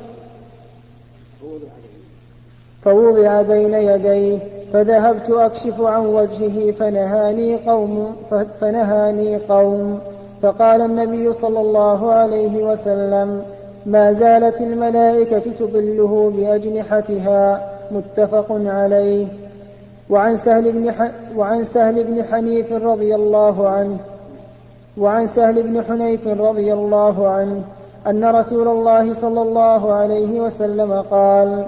فوضع 2.81 3.41
بين 3.41 3.73
يديه 3.73 4.39
فذهبت 4.73 5.29
أكشف 5.29 5.81
عن 5.81 6.05
وجهه 6.05 6.71
فنهاني 6.71 7.55
قوم 7.55 8.15
فنهاني 8.61 9.37
قوم. 9.37 9.99
فقال 10.41 10.81
النبي 10.81 11.33
صلى 11.33 11.61
الله 11.61 12.13
عليه 12.13 12.63
وسلم 12.63 13.43
ما 13.85 14.13
زالت 14.13 14.61
الملائكة 14.61 15.39
تظله 15.59 16.33
بأجنحتها. 16.35 17.71
متفق 17.91 18.45
عليه. 18.49 19.27
وعن 20.09 20.37
سهل 20.37 20.71
بن 20.71 20.93
وعن 21.35 21.63
سهل 21.63 22.03
بن 22.03 22.23
حنيف 22.23 22.73
رضي 22.73 23.15
الله 23.15 23.69
عنه. 23.69 23.97
وعن 24.97 25.27
سهل 25.27 25.63
بن 25.63 25.83
حنيف 25.83 26.27
رضي 26.27 26.73
الله 26.73 27.27
عنه. 27.27 27.61
أن 28.07 28.25
رسول 28.25 28.67
الله 28.67 29.13
صلى 29.13 29.41
الله 29.41 29.93
عليه 29.93 30.41
وسلم 30.41 30.93
قال 31.01 31.65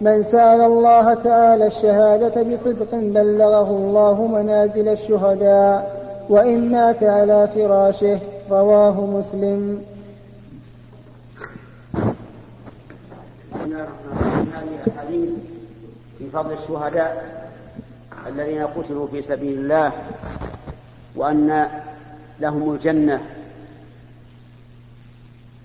من 0.00 0.22
سأل 0.22 0.60
الله 0.60 1.14
تعالى 1.14 1.66
الشهادة 1.66 2.42
بصدق 2.42 2.94
بلغه 2.94 3.70
الله 3.70 4.26
منازل 4.26 4.88
الشهداء 4.88 6.06
وإن 6.28 6.70
مات 6.70 7.02
على 7.02 7.48
فراشه 7.54 8.18
رواه 8.50 9.06
مسلم. 9.06 9.82
الحديث 14.86 15.30
في 16.18 16.30
فضل 16.32 16.52
الشهداء 16.52 17.24
الذين 18.26 18.66
قتلوا 18.66 19.06
في 19.06 19.22
سبيل 19.22 19.58
الله 19.58 19.92
وأن 21.16 21.66
لهم 22.40 22.72
الجنة 22.72 23.20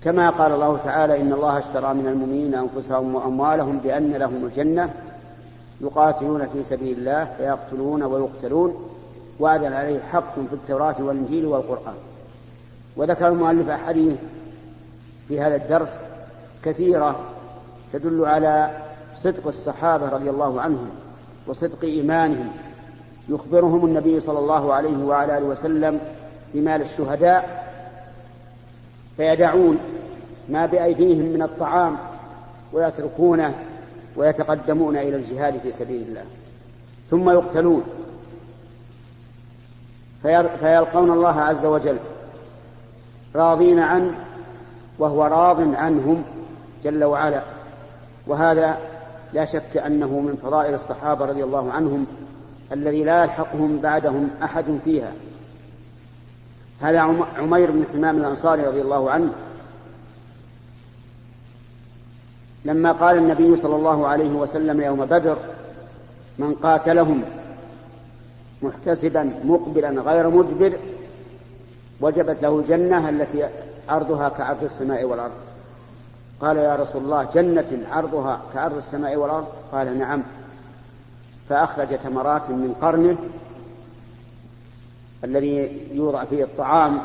كما 0.04 0.30
قال 0.30 0.52
الله 0.52 0.76
تعالى 0.84 1.20
إن 1.20 1.32
الله 1.32 1.58
اشترى 1.58 1.94
من 1.94 2.06
المؤمنين 2.06 2.54
أنفسهم 2.54 3.14
وأموالهم 3.14 3.78
بأن 3.78 4.12
لهم 4.12 4.44
الجنة 4.44 4.94
يقاتلون 5.80 6.46
في 6.46 6.62
سبيل 6.62 6.98
الله 6.98 7.24
فيقتلون 7.38 8.02
ويقتلون 8.02 8.88
وعدا 9.40 9.76
عليه 9.76 10.00
حق 10.12 10.34
في 10.34 10.52
التوراة 10.52 10.94
والإنجيل 10.98 11.46
والقرآن. 11.46 11.94
وذكر 12.96 13.28
المؤلف 13.28 13.68
أحاديث 13.68 14.18
في 15.28 15.40
هذا 15.40 15.56
الدرس 15.56 15.96
كثيرة 16.64 17.20
تدل 17.92 18.24
على 18.24 18.70
صدق 19.16 19.46
الصحابة 19.46 20.08
رضي 20.08 20.30
الله 20.30 20.60
عنهم 20.60 20.90
وصدق 21.46 21.84
إيمانهم. 21.84 22.50
يخبرهم 23.28 23.84
النبي 23.84 24.20
صلى 24.20 24.38
الله 24.38 24.74
عليه 24.74 25.04
وعلى 25.04 25.38
آله 25.38 25.46
وسلم 25.46 26.00
بمال 26.54 26.82
الشهداء 26.82 27.68
فيدعون 29.16 29.78
ما 30.48 30.66
بأيديهم 30.66 31.24
من 31.24 31.42
الطعام 31.42 31.96
ويتركونه 32.72 33.54
ويتقدمون 34.16 34.96
إلى 34.96 35.16
الجهاد 35.16 35.58
في 35.58 35.72
سبيل 35.72 36.02
الله. 36.02 36.24
ثم 37.10 37.30
يقتلون. 37.30 37.84
فيلقون 40.60 41.10
الله 41.10 41.40
عز 41.40 41.64
وجل 41.64 41.98
راضين 43.34 43.78
عنه 43.78 44.14
وهو 44.98 45.24
راض 45.24 45.74
عنهم 45.74 46.22
جل 46.84 47.04
وعلا. 47.04 47.42
وهذا 48.26 48.78
لا 49.32 49.44
شك 49.44 49.76
أنه 49.76 50.20
من 50.20 50.38
فضائل 50.42 50.74
الصحابة 50.74 51.24
رضي 51.24 51.44
الله 51.44 51.72
عنهم 51.72 52.06
الذي 52.72 53.04
لا 53.04 53.22
يلحقهم 53.22 53.78
بعدهم 53.78 54.30
أحد 54.42 54.64
فيها. 54.84 55.12
هذا 56.80 57.00
عمير 57.38 57.70
بن 57.70 57.84
حمام 57.92 58.16
الأنصاري 58.16 58.62
رضي 58.62 58.80
الله 58.80 59.10
عنه 59.10 59.32
لما 62.64 62.92
قال 62.92 63.16
النبي 63.16 63.56
صلى 63.56 63.76
الله 63.76 64.06
عليه 64.06 64.30
وسلم 64.30 64.80
يوم 64.80 65.04
بدر 65.04 65.36
من 66.38 66.54
قاتلهم 66.54 67.22
محتسبا 68.62 69.34
مقبلا 69.44 69.88
غير 69.88 70.30
مدبر 70.30 70.72
وجبت 72.00 72.42
له 72.42 72.58
الجنة 72.58 73.08
التي 73.08 73.48
عرضها 73.88 74.28
كعرض 74.28 74.64
السماء 74.64 75.04
والأرض. 75.04 75.32
قال 76.40 76.56
يا 76.56 76.76
رسول 76.76 77.02
الله 77.02 77.28
جنة 77.34 77.78
عرضها 77.90 78.40
كعرض 78.54 78.76
السماء 78.76 79.16
والأرض؟ 79.16 79.46
قال 79.72 79.98
نعم. 79.98 80.22
فأخرج 81.48 81.98
تمرات 81.98 82.50
من 82.50 82.74
قرنه 82.82 83.16
الذي 85.24 85.86
يوضع 85.92 86.24
فيه 86.24 86.44
الطعام 86.44 87.00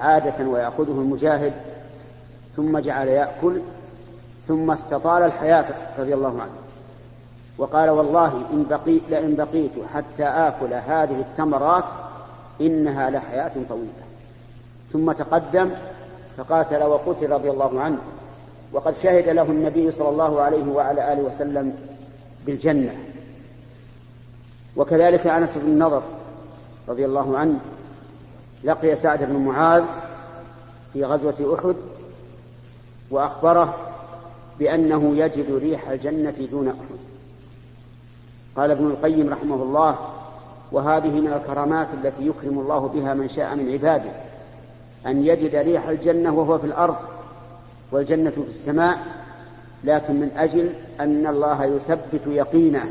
عادة 0.00 0.48
ويأخذه 0.48 0.92
المجاهد 0.92 1.52
ثم 2.56 2.78
جعل 2.78 3.08
يأكل 3.08 3.60
ثم 4.50 4.70
استطال 4.70 5.22
الحياة 5.22 5.64
رضي 5.98 6.14
الله 6.14 6.42
عنه. 6.42 6.52
وقال 7.58 7.90
والله 7.90 8.32
إن 8.52 8.66
بقي 8.70 9.00
لئن 9.10 9.34
بقيت 9.34 9.70
حتى 9.94 10.24
آكل 10.24 10.74
هذه 10.74 11.20
التمرات 11.20 11.84
إنها 12.60 13.10
لحياة 13.10 13.52
طويلة. 13.68 14.02
ثم 14.92 15.12
تقدم 15.12 15.70
فقاتل 16.36 16.82
وقتل 16.82 17.30
رضي 17.30 17.50
الله 17.50 17.80
عنه. 17.80 17.98
وقد 18.72 18.94
شهد 18.94 19.28
له 19.28 19.42
النبي 19.42 19.90
صلى 19.90 20.08
الله 20.08 20.40
عليه 20.40 20.72
وعلى 20.72 21.12
آله 21.12 21.22
وسلم 21.22 21.74
بالجنة. 22.46 22.94
وكذلك 24.76 25.26
أنس 25.26 25.58
بن 25.58 25.68
النضر 25.68 26.02
رضي 26.88 27.04
الله 27.04 27.38
عنه 27.38 27.58
لقي 28.64 28.96
سعد 28.96 29.24
بن 29.24 29.36
معاذ 29.36 29.84
في 30.92 31.04
غزوة 31.04 31.58
أحد 31.58 31.76
وأخبره 33.10 33.89
بأنه 34.60 35.16
يجد 35.16 35.52
ريح 35.52 35.88
الجنة 35.88 36.48
دون 36.50 36.68
أحد. 36.68 36.98
قال 38.56 38.70
ابن 38.70 38.86
القيم 38.86 39.28
رحمه 39.28 39.62
الله 39.62 39.98
وهذه 40.72 41.20
من 41.20 41.32
الكرامات 41.32 41.88
التي 42.04 42.26
يكرم 42.26 42.58
الله 42.58 42.78
بها 42.88 43.14
من 43.14 43.28
شاء 43.28 43.54
من 43.54 43.72
عباده 43.72 44.10
أن 45.06 45.24
يجد 45.26 45.54
ريح 45.54 45.88
الجنة 45.88 46.34
وهو 46.34 46.58
في 46.58 46.66
الأرض 46.66 46.96
والجنة 47.92 48.30
في 48.30 48.38
السماء 48.48 48.98
لكن 49.84 50.20
من 50.20 50.30
أجل 50.36 50.72
أن 51.00 51.26
الله 51.26 51.64
يثبت 51.64 52.26
يقينه 52.26 52.84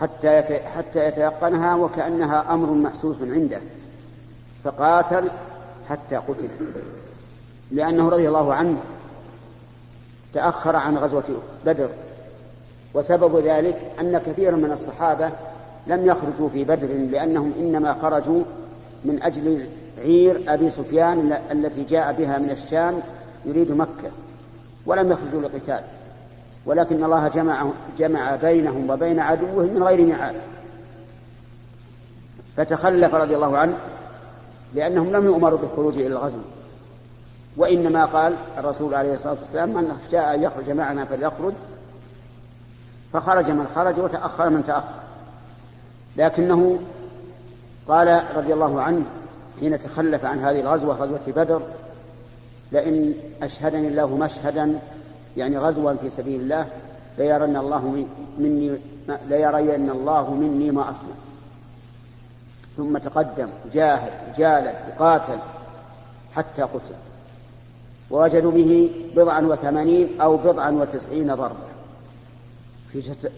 حتى 0.00 0.42
حتى 0.76 1.06
يتيقنها 1.06 1.74
وكأنها 1.74 2.54
أمر 2.54 2.70
محسوس 2.70 3.22
عنده 3.22 3.60
فقاتل 4.64 5.30
حتى 5.88 6.16
قتل 6.16 6.48
لأنه 7.70 8.08
رضي 8.08 8.28
الله 8.28 8.54
عنه 8.54 8.78
تأخر 10.34 10.76
عن 10.76 10.96
غزوة 10.96 11.24
بدر. 11.66 11.88
وسبب 12.94 13.36
ذلك 13.36 13.92
أن 14.00 14.18
كثيرا 14.18 14.56
من 14.56 14.72
الصحابة 14.72 15.30
لم 15.86 16.06
يخرجوا 16.06 16.48
في 16.48 16.64
بدر 16.64 16.88
لأنهم 16.88 17.52
إنما 17.58 17.94
خرجوا 17.94 18.42
من 19.04 19.22
أجل 19.22 19.68
عير 19.98 20.44
أبي 20.48 20.70
سفيان 20.70 21.32
التي 21.50 21.84
جاء 21.84 22.12
بها 22.12 22.38
من 22.38 22.50
الشام 22.50 23.00
يريد 23.44 23.72
مكة 23.72 24.10
ولم 24.86 25.12
يخرجوا 25.12 25.40
للقتال 25.40 25.82
ولكن 26.66 27.04
الله 27.04 27.28
جمع 27.28 27.66
جمع 27.98 28.36
بينهم 28.36 28.90
وبين 28.90 29.20
عدوهم 29.20 29.74
من 29.74 29.82
غير 29.82 30.06
ميعاد. 30.06 30.34
فتخلف 32.56 33.14
رضي 33.14 33.34
الله 33.34 33.58
عنه 33.58 33.76
لأنهم 34.74 35.12
لم 35.12 35.24
يؤمروا 35.24 35.58
بالخروج 35.58 35.98
إلى 35.98 36.06
الغزو. 36.06 36.38
وإنما 37.60 38.04
قال 38.04 38.36
الرسول 38.58 38.94
عليه 38.94 39.14
الصلاة 39.14 39.36
والسلام 39.40 39.74
من 39.74 39.92
شاء 40.10 40.34
أن 40.34 40.42
يخرج 40.42 40.70
معنا 40.70 41.04
فليخرج. 41.04 41.52
فخرج 43.12 43.50
من 43.50 43.66
خرج 43.74 43.98
وتأخر 43.98 44.50
من 44.50 44.64
تأخر. 44.64 45.00
لكنه 46.16 46.78
قال 47.88 48.22
رضي 48.36 48.54
الله 48.54 48.82
عنه 48.82 49.04
حين 49.60 49.82
تخلف 49.82 50.24
عن 50.24 50.38
هذه 50.38 50.60
الغزوة 50.60 50.94
غزوة 50.94 51.20
بدر 51.26 51.62
لئن 52.72 53.14
أشهدني 53.42 53.88
الله 53.88 54.16
مشهدا 54.16 54.78
يعني 55.36 55.58
غزوا 55.58 55.94
في 55.94 56.10
سبيل 56.10 56.40
الله 56.40 56.66
ليرن 57.18 57.56
الله 57.56 58.06
مني 58.38 58.78
ليرين 59.28 59.90
الله 59.90 60.34
مني 60.34 60.70
ما 60.70 60.90
أصنع. 60.90 61.14
ثم 62.76 62.98
تقدم 62.98 63.48
جاهد 63.72 64.12
جالد 64.36 64.76
قاتل 64.98 65.38
حتى 66.36 66.62
قتل. 66.62 67.09
ووجدوا 68.10 68.52
به 68.52 68.90
بضعا 69.16 69.40
وثمانين 69.40 70.20
أو 70.20 70.36
بضعا 70.36 70.70
وتسعين 70.70 71.34
ضربة 71.34 71.70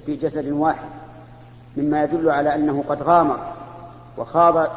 في 0.06 0.16
جسد 0.16 0.48
واحد 0.48 0.88
مما 1.76 2.04
يدل 2.04 2.30
على 2.30 2.54
أنه 2.54 2.84
قد 2.88 3.02
غامر 3.02 3.38
وخاض 4.18 4.68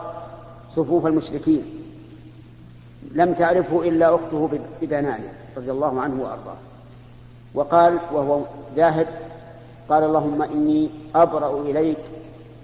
صفوف 0.69 1.05
المشركين. 1.05 1.63
لم 3.11 3.33
تعرفه 3.33 3.81
إلا 3.81 4.15
أخته 4.15 4.59
بدنانه 4.81 5.33
رضي 5.57 5.71
الله 5.71 6.01
عنه 6.01 6.23
وأرضاه. 6.23 6.57
وقال 7.53 7.99
وهو 8.13 8.41
ذاهب 8.75 9.07
قال 9.89 10.03
اللهم 10.03 10.41
إني 10.41 10.89
أبرأ 11.15 11.61
إليك 11.61 11.97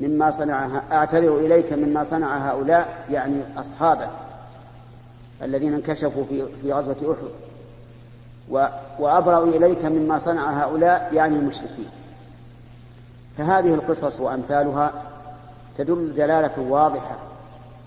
مما 0.01 0.31
صنع 0.31 0.81
أعتذر 0.91 1.37
إليك 1.37 1.73
مما 1.73 2.03
صنع 2.03 2.51
هؤلاء 2.51 3.05
يعني 3.11 3.41
أصحابه 3.57 4.07
الذين 5.43 5.73
انكشفوا 5.73 6.23
في 6.25 6.45
في 6.61 6.73
غزوة 6.73 7.13
أحد. 7.13 7.27
وأبرأ 8.99 9.43
إليك 9.43 9.85
مما 9.85 10.17
صنع 10.19 10.63
هؤلاء 10.63 11.09
يعني 11.13 11.35
المشركين. 11.35 11.89
فهذه 13.37 13.73
القصص 13.73 14.19
وأمثالها 14.19 14.93
تدل 15.77 16.13
دلالة 16.13 16.61
واضحة 16.61 17.15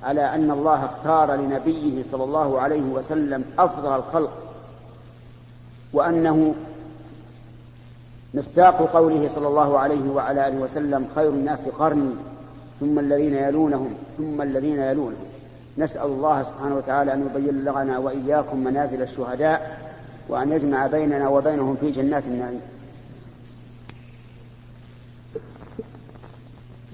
على 0.02 0.34
أن 0.34 0.50
الله 0.50 0.84
اختار 0.84 1.34
لنبيه 1.34 2.02
صلى 2.02 2.24
الله 2.24 2.60
عليه 2.60 2.82
وسلم 2.82 3.44
أفضل 3.58 3.96
الخلق 3.96 4.32
وأنه 5.92 6.54
مصداق 8.34 8.90
قوله 8.92 9.28
صلى 9.28 9.48
الله 9.48 9.78
عليه 9.78 10.10
وعلى 10.10 10.48
آله 10.48 10.58
وسلم 10.58 11.06
خير 11.14 11.28
الناس 11.28 11.68
قرني 11.68 12.10
ثم 12.80 12.98
الذين 12.98 13.34
يلونهم 13.34 13.94
ثم 14.18 14.42
الذين 14.42 14.78
يلونهم. 14.78 15.33
نسأل 15.78 16.06
الله 16.06 16.42
سبحانه 16.42 16.76
وتعالى 16.76 17.12
أن 17.12 17.26
يبين 17.26 17.64
لنا 17.64 17.98
وإياكم 17.98 18.64
منازل 18.64 19.02
الشهداء 19.02 19.78
وأن 20.28 20.52
يجمع 20.52 20.86
بيننا 20.86 21.28
وبينهم 21.28 21.76
في 21.76 21.90
جنات 21.90 22.24
النعيم. 22.24 22.60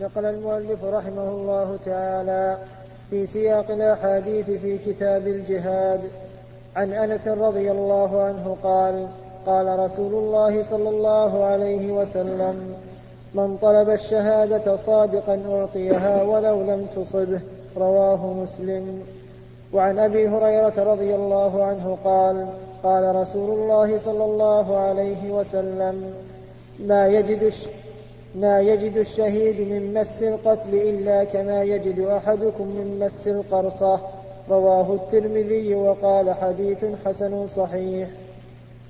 نقل 0.01 0.25
المؤلف 0.25 0.85
رحمه 0.85 1.29
الله 1.29 1.79
تعالى 1.85 2.59
في 3.11 3.27
سياق 3.27 3.71
الأحاديث 3.71 4.51
في 4.51 4.79
كتاب 4.79 5.27
الجهاد 5.27 6.01
عن 6.77 6.93
أنس 6.93 7.29
رضي 7.29 7.71
الله 7.71 8.23
عنه 8.23 8.57
قال 8.63 9.09
قال 9.47 9.79
رسول 9.79 10.15
الله 10.15 10.63
صلى 10.63 10.89
الله 10.89 11.45
عليه 11.45 11.93
وسلم 11.93 12.75
من 13.35 13.57
طلب 13.57 13.91
الشهادة 13.91 14.77
صادقا 14.77 15.43
أعطيها 15.51 16.23
ولو 16.23 16.63
لم 16.63 16.87
تصبه. 16.97 17.41
رواه 17.77 18.33
مسلم. 18.43 19.03
وعن 19.73 19.99
أبي 19.99 20.29
هريرة 20.29 20.93
رضي 20.93 21.15
الله 21.15 21.65
عنه 21.65 21.99
قال 22.05 22.47
قال 22.83 23.17
رسول 23.17 23.51
الله 23.51 23.99
صلى 23.99 24.25
الله 24.25 24.77
عليه 24.77 25.31
وسلم 25.31 26.15
ما 26.87 27.07
يجد 27.07 27.53
ما 28.35 28.61
يجد 28.61 28.97
الشهيد 28.97 29.61
من 29.61 29.95
مس 29.95 30.23
القتل 30.23 30.75
إلا 30.75 31.25
كما 31.25 31.63
يجد 31.63 32.01
أحدكم 32.01 32.65
من 32.65 32.99
مس 33.01 33.29
القرصة 33.29 34.01
رواه 34.51 34.95
الترمذي 34.95 35.75
وقال 35.75 36.35
حديث 36.35 36.85
حسن 37.05 37.47
صحيح 37.47 38.09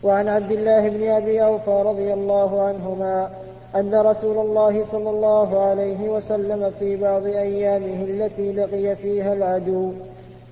وعن 0.02 0.28
عبد 0.28 0.50
الله 0.50 0.88
بن 0.88 1.10
أبي 1.10 1.44
أوفى 1.44 1.82
رضي 1.86 2.12
الله 2.12 2.62
عنهما 2.62 3.30
أن 3.76 3.94
رسول 3.94 4.38
الله 4.38 4.82
صلى 4.82 5.10
الله 5.10 5.60
عليه 5.62 6.08
وسلم 6.08 6.72
في 6.78 6.96
بعض 6.96 7.26
أيامه 7.26 8.02
التي 8.04 8.52
لقي 8.52 8.96
فيها 8.96 9.32
العدو 9.32 9.92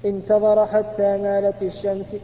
انتظر 0.05 0.67
حتى 0.67 1.17
مالت 1.17 1.63
الشمس 1.63 2.17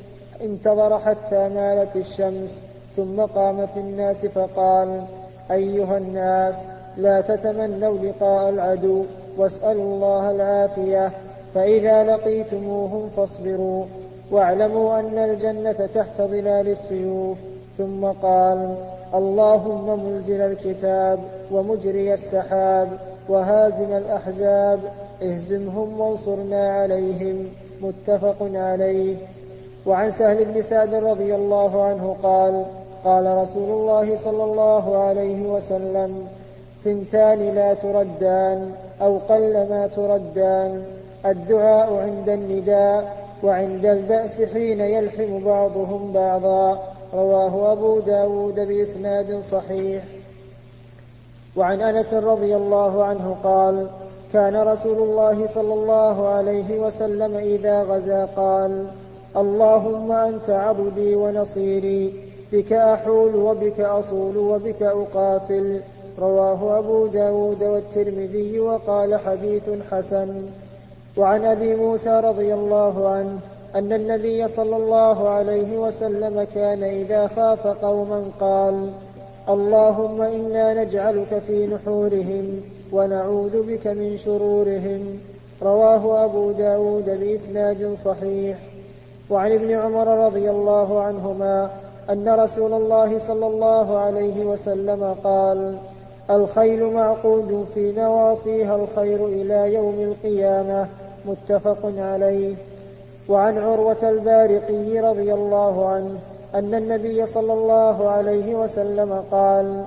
انتظر 0.43 0.99
حتى 0.99 1.49
مالت 1.49 1.97
الشمس 1.97 2.63
ثم 2.97 3.21
قام 3.21 3.67
في 3.67 3.81
الناس 3.81 4.27
فقال 4.27 5.03
أيها 5.51 5.99
الناس 5.99 6.55
لا 6.97 7.21
تتمنوا 7.21 7.99
لقاء 7.99 8.49
العدو 8.49 9.05
واسألوا 9.37 9.95
الله 9.95 10.31
العافية 10.31 11.13
فإذا 11.55 12.05
لقيتموهم 12.05 13.11
فاصبروا 13.17 13.85
واعلموا 14.31 15.01
أن 15.01 15.19
الجنة 15.19 15.89
تحت 15.95 16.23
ظلال 16.23 16.69
السيوف. 16.69 17.39
ثم 17.79 18.05
قال 18.05 18.75
اللهم 19.15 20.07
منزل 20.07 20.41
الكتاب 20.41 21.19
ومجري 21.53 22.15
السحاب 22.15 22.89
وهازم 23.29 23.93
الأحزاب 23.93 24.79
اهزمهم 25.23 26.01
وانصرنا 26.01 26.73
عليهم 26.73 27.49
متفق 27.83 28.37
عليه. 28.41 29.17
وعن 29.87 30.11
سهل 30.11 30.45
بن 30.45 30.63
سعد 30.63 30.95
رضي 30.95 31.35
الله 31.35 31.83
عنه 31.85 32.17
قال 32.23 32.65
قال 33.05 33.37
رسول 33.37 33.71
الله 33.71 34.17
صلى 34.17 34.45
الله 34.45 34.99
عليه 34.99 35.47
وسلم 35.47 36.27
ثنتان 36.85 37.55
لا 37.55 37.75
تردان 37.75 38.73
أو 39.03 39.19
قل 39.29 39.53
ما 39.71 39.87
تردان. 39.87 40.85
الدعاء 41.27 41.95
عند 41.95 42.29
النداء 42.29 43.17
وعند 43.43 43.87
البأس 43.87 44.43
حين 44.43 44.81
يلحم 44.81 45.45
بعضهم 45.45 46.13
بعضا. 46.13 46.94
رواه 47.15 47.73
أبو 47.73 48.01
داود 48.01 48.55
بإسناد 48.55 49.41
صحيح. 49.41 50.05
وعن 51.57 51.81
أنس 51.81 52.15
رضي 52.15 52.57
الله 52.57 53.05
عنه 53.05 53.37
قال 53.45 53.87
كان 54.33 54.57
رسول 54.57 54.99
الله 54.99 55.47
صلى 55.47 55.75
الله 55.75 56.29
عليه 56.29 56.79
وسلم 56.79 57.37
إذا 57.37 57.83
غزا 57.83 58.29
قال 58.37 58.87
اللهم 59.37 60.13
أنت 60.13 60.51
عبدي 60.51 61.15
ونصيري 61.15 62.15
بك 62.53 62.73
أحول 62.73 63.37
وبك 63.37 63.81
أصول 63.81 64.37
وبك 64.37 64.83
أقاتل. 64.83 65.81
رواه 66.19 66.79
أبو 66.79 67.07
داود 67.07 67.63
والترمذي 67.63 68.61
وقال 68.61 69.15
حديث 69.15 69.63
حسن. 69.91 70.43
وعن 71.17 71.45
أبي 71.45 71.75
موسى 71.75 72.21
رضي 72.21 72.55
الله 72.55 73.09
عنه 73.09 73.39
أن 73.75 73.93
النبي 73.93 74.49
صلى 74.49 74.77
الله 74.77 75.29
عليه 75.29 75.79
وسلم 75.79 76.47
كان 76.55 76.83
إذا 76.83 77.27
خاف 77.27 77.67
قوما 77.67 78.25
قال 78.41 78.91
اللهم 79.49 80.23
إنا 80.23 80.85
نجعلك 80.85 81.43
في 81.47 81.67
نحورهم 81.67 82.61
ونعوذ 82.93 83.63
بك 83.63 83.87
من 83.87 84.17
شرورهم. 84.17 85.19
رواه 85.63 86.25
أبو 86.25 86.53
داود 86.53 87.21
بإسناد 87.21 87.95
صحيح. 87.95 88.59
وعن 89.31 89.53
ابن 89.53 89.71
عمر 89.71 90.27
رضي 90.27 90.51
الله 90.51 91.03
عنهما 91.03 91.71
أن 92.11 92.29
رسول 92.29 92.73
الله 92.73 93.19
صلى 93.19 93.47
الله 93.47 93.99
عليه 93.99 94.45
وسلم 94.45 95.15
قال 95.25 95.77
الخيل 96.31 96.85
معقود 96.85 97.65
في 97.75 97.93
نواصيها 97.93 98.77
الخير 98.77 99.27
إلى 99.27 99.75
يوم 99.75 100.01
القيامة 100.01 100.89
متفق 101.27 101.93
عليه. 101.99 102.55
وعن 103.29 103.59
عروة 103.59 104.11
البارقي 104.11 105.01
رضي 105.01 105.35
الله 105.35 105.89
عنه 105.89 106.19
أن 106.55 106.75
النبي 106.75 107.27
صلى 107.27 107.53
الله 107.53 108.09
عليه 108.09 108.55
وسلم 108.55 109.25
قال 109.31 109.85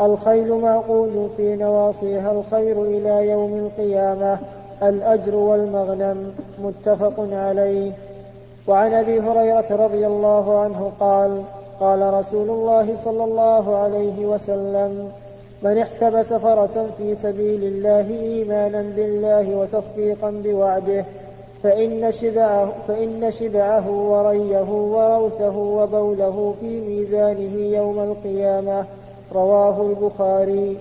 الخيل 0.00 0.54
معقود 0.54 1.30
في 1.36 1.56
نواصيها 1.56 2.32
الخير 2.32 2.82
إلى 2.82 3.28
يوم 3.28 3.54
القيامة 3.58 4.38
الأجر 4.82 5.34
والمغنم 5.34 6.34
متفق 6.58 7.26
عليه. 7.32 7.92
وعن 8.68 8.92
أبي 8.92 9.20
هريرة 9.20 9.66
رضي 9.70 10.06
الله 10.06 10.58
عنه 10.60 10.92
قال 11.00 11.42
قال 11.80 12.14
رسول 12.14 12.50
الله 12.50 12.94
صلى 12.94 13.24
الله 13.24 13.76
عليه 13.76 14.26
وسلم 14.26 15.12
من 15.62 15.78
احتبس 15.78 16.32
فرسا 16.32 16.86
في 16.98 17.14
سبيل 17.14 17.64
الله 17.64 18.10
إيمانا 18.20 18.82
بالله 18.82 19.56
وتصديقا 19.56 20.30
بوعده 20.30 21.04
فإن 21.62 22.10
شبعه, 22.10 22.80
فإن 22.88 23.30
شبعه 23.30 23.90
وريه 23.90 24.70
وروثه 24.70 25.56
وبوله 25.56 26.54
في 26.60 26.80
ميزانه 26.80 27.76
يوم 27.76 27.98
القيامة 27.98 28.84
رواه 29.32 29.82
البخاري. 29.82 30.76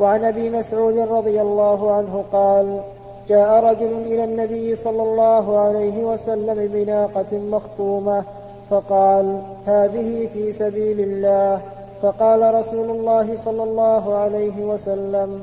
وعن 0.00 0.24
أبي 0.24 0.50
مسعود 0.50 0.98
رضي 0.98 1.40
الله 1.40 1.92
عنه 1.92 2.24
قال 2.32 2.80
جاء 3.28 3.64
رجل 3.64 3.92
إلى 4.06 4.24
النبي 4.24 4.74
صلى 4.74 5.02
الله 5.02 5.58
عليه 5.58 6.04
وسلم 6.04 6.66
بناقة 6.72 7.38
مخطومة 7.38 8.24
فقال 8.70 9.42
هذه 9.66 10.28
في 10.34 10.52
سبيل 10.52 11.00
الله. 11.00 11.60
فقال 12.02 12.54
رسول 12.54 12.90
الله 12.90 13.34
صلى 13.34 13.62
الله 13.62 14.14
عليه 14.14 14.64
وسلم 14.64 15.40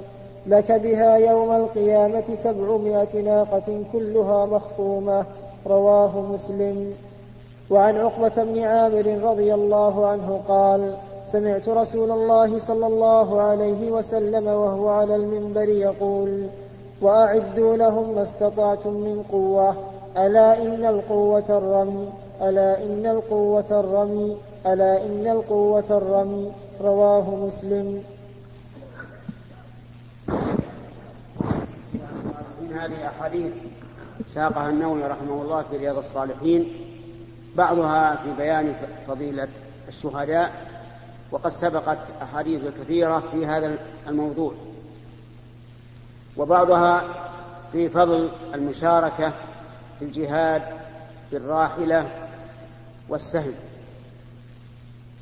لك 0.48 0.72
بها 0.72 1.18
يوم 1.18 1.52
القيامة 1.52 2.36
سبعمائة 2.36 3.22
ناقة 3.22 3.84
كلها 3.93 4.45
مخطومة 4.45 5.26
رواه 5.68 6.22
مسلم. 6.22 6.93
وعن 7.70 7.98
عقبة 7.98 8.43
بن 8.43 8.60
عامر 8.60 9.08
رضي 9.24 9.54
الله 9.54 10.08
عنه 10.08 10.41
قال 10.48 10.93
سمعت 11.28 11.70
رسول 11.70 12.12
الله 12.12 12.58
صلى 12.58 12.88
الله 12.88 13.41
عليه 13.41 13.91
وسلم 13.91 14.48
وهو 14.48 14.89
على 14.89 15.16
المنبر 15.16 15.70
يقول 15.70 16.48
وأعدوا 17.02 17.76
لهم 17.76 18.16
ما 18.16 18.22
استطعتم 18.22 18.89
من 18.89 19.24
قوة 19.32 19.76
ألا 20.18 20.62
إن 20.62 20.86
القوة 20.86 21.50
الرمي 21.50 22.10
ألا 22.41 22.84
إن 22.84 23.06
القوة 23.06 23.72
الرمي 23.72 24.38
ألا 24.68 25.06
إن 25.06 25.28
القوة 25.28 25.89
الرمي. 25.89 26.52
رواه 26.84 27.36
مسلم. 27.36 28.04
هذه 32.78 33.08
أحاديث 33.08 33.54
ساقها 34.28 34.70
النووي 34.70 35.04
رحمه 35.04 35.42
الله 35.42 35.64
في 35.72 35.78
رياض 35.78 35.98
الصالحين 35.98 36.74
بعضها 37.56 38.16
في 38.16 38.32
بيان 38.38 38.76
فضيلة 39.08 39.48
الشهداء 39.88 40.52
وقد 41.32 41.52
سبقت 41.52 41.98
أحاديث 42.22 42.62
كثيرة 42.82 43.24
في 43.32 43.46
هذا 43.46 43.78
الموضوع. 44.08 44.54
وبعضها 46.38 47.04
في 47.72 47.90
فضل 47.90 48.32
المشاركة 48.54 49.34
في 50.00 50.06
الجهاد 50.06 50.62
بالراحلة 51.32 52.10
والسهم 53.10 53.54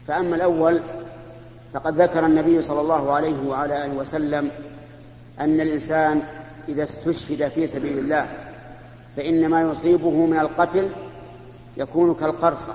فأما 0.07 0.35
الأول 0.35 0.81
فقد 1.73 2.01
ذكر 2.01 2.25
النبي 2.25 2.61
صلى 2.61 2.81
الله 2.81 3.11
عليه 3.11 3.47
وعلى 3.47 3.85
آله 3.85 3.93
وسلم 3.93 4.51
أن 5.39 5.61
الإنسان 5.61 6.21
إذا 6.69 6.83
استشهد 6.83 7.47
في 7.47 7.67
سبيل 7.67 7.99
الله 7.99 8.27
فإن 9.17 9.47
ما 9.49 9.61
يصيبه 9.61 10.25
من 10.25 10.39
القتل 10.39 10.89
يكون 11.77 12.13
كالقرصة 12.13 12.73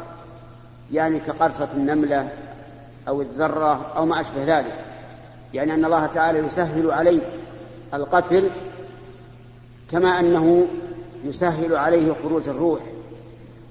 يعني 0.93 1.21
كقرصة 1.21 1.69
النملة 1.75 2.29
أو 3.09 3.23
الذرة 3.23 3.93
أو 3.97 4.07
ما 4.07 4.21
أشبه 4.21 4.59
ذلك 4.59 4.85
يعني 5.55 5.75
أن 5.75 5.85
الله 5.85 6.07
تعالى 6.07 6.39
يسهل 6.39 6.91
عليه 6.91 7.21
القتل 7.95 8.51
كما 9.91 10.21
أنه 10.21 10.67
يسهل 11.25 11.77
عليه 11.77 12.13
خروج 12.23 12.49
الروح 12.49 12.81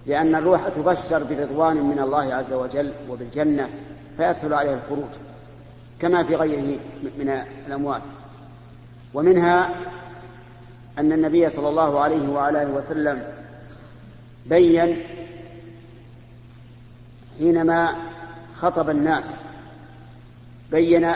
لأن 0.06 0.36
الروح 0.36 0.68
تبشر 0.68 1.24
برضوان 1.24 1.78
من 1.78 2.00
الله 2.00 2.34
عز 2.34 2.54
وجل 2.54 2.94
وبالجنة 3.10 3.70
فيسهل 4.18 4.54
عليه 4.54 4.74
الخروج 4.74 5.10
كما 6.00 6.24
في 6.24 6.36
غيره 6.36 6.80
من 7.20 7.44
الأموات. 7.68 8.02
ومنها 9.14 9.70
أن 11.00 11.12
النبي 11.12 11.50
صلى 11.50 11.70
الله 11.70 12.00
عليه 12.00 12.30
وعلى 12.30 12.64
آله 12.64 12.72
وسلم 12.72 13.24
بين 14.46 14.98
حينما 17.40 17.96
خطب 18.56 18.90
الناس 18.90 19.30
بين 20.72 21.12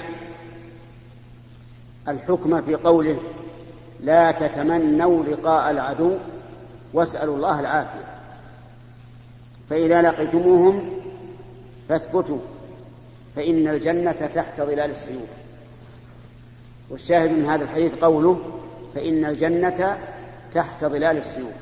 الحكم 2.07 2.61
في 2.61 2.75
قوله 2.75 3.19
لا 3.99 4.31
تتمنوا 4.31 5.23
لقاء 5.23 5.71
العدو 5.71 6.17
واسألوا 6.93 7.36
الله 7.36 7.59
العافية 7.59 8.13
فإذا 9.69 10.01
لقيتموهم 10.01 10.89
فاثبتوا 11.89 12.39
فإن 13.36 13.67
الجنة 13.67 14.29
تحت 14.36 14.61
ظلال 14.61 14.79
السيوف. 14.91 15.29
والشاهد 16.89 17.31
من 17.31 17.45
هذا 17.45 17.63
الحديث 17.63 17.95
قوله 17.95 18.41
فإن 18.96 19.26
الجنة 19.26 19.98
تحت 20.54 20.86
ظلال 20.86 21.18
السيوف. 21.18 21.54